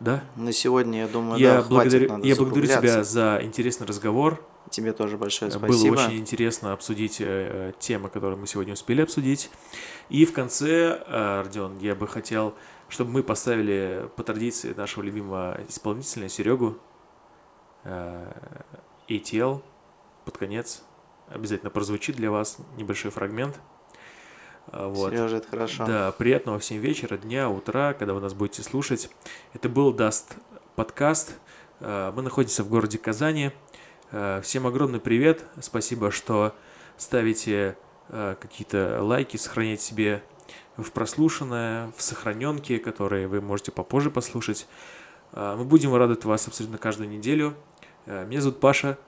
[0.00, 0.24] Да?
[0.36, 4.42] На сегодня, я думаю, я да, благодарю, хватит, Я благодарю тебя за интересный разговор.
[4.68, 5.94] Тебе тоже большое спасибо.
[5.94, 9.50] Было очень интересно обсудить э, темы, которые мы сегодня успели обсудить.
[10.10, 12.54] И в конце, э, Родион, я бы хотел
[12.90, 16.76] чтобы мы поставили по традиции нашего любимого исполнителя Серегу
[17.84, 18.32] э,
[19.08, 19.62] ATL
[20.24, 20.82] под конец.
[21.28, 23.60] Обязательно прозвучит для вас небольшой фрагмент.
[24.72, 25.12] Э, вот.
[25.12, 25.86] Сережа, это хорошо.
[25.86, 29.08] Да, приятного всем вечера, дня, утра, когда вы нас будете слушать.
[29.54, 30.34] Это был Даст
[30.74, 31.38] подкаст.
[31.78, 33.52] Э, мы находимся в городе Казани.
[34.42, 35.44] Всем огромный привет.
[35.60, 36.52] Спасибо, что
[36.96, 37.76] ставите
[38.08, 40.22] какие-то лайки, сохраняете себе
[40.76, 44.66] в прослушанное, в сохраненке, которые вы можете попозже послушать.
[45.32, 47.54] А, мы будем радовать вас абсолютно каждую неделю.
[48.06, 48.98] Меня зовут Паша.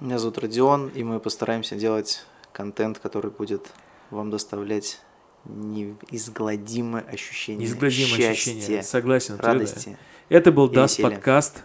[0.00, 3.68] Меня зовут Родион, и мы постараемся делать контент, который будет
[4.10, 5.00] вам доставлять
[5.44, 9.36] неизгладимое ощущение Неизгладимое счастья, ощущение, согласен.
[9.36, 9.96] Радости.
[10.28, 11.62] Это был Дас подкаст.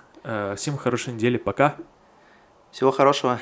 [0.55, 1.75] Всем хорошей недели, пока.
[2.73, 3.39] Всего хорошего,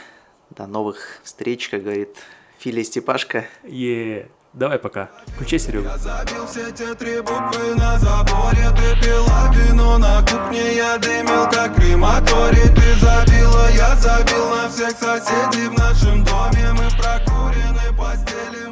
[0.50, 2.18] до новых встреч, как говорит
[2.60, 3.46] Филя Степашка.
[3.64, 4.30] Yeah.
[4.52, 5.10] Давай пока.
[5.28, 5.88] Включай Серегу.
[5.88, 11.50] Я забил все те три буквы на заборе Ты пила вино на кухне Я дымил
[11.50, 18.68] как крематорий Ты забила, я забил на всех соседей В нашем доме мы прокурены постели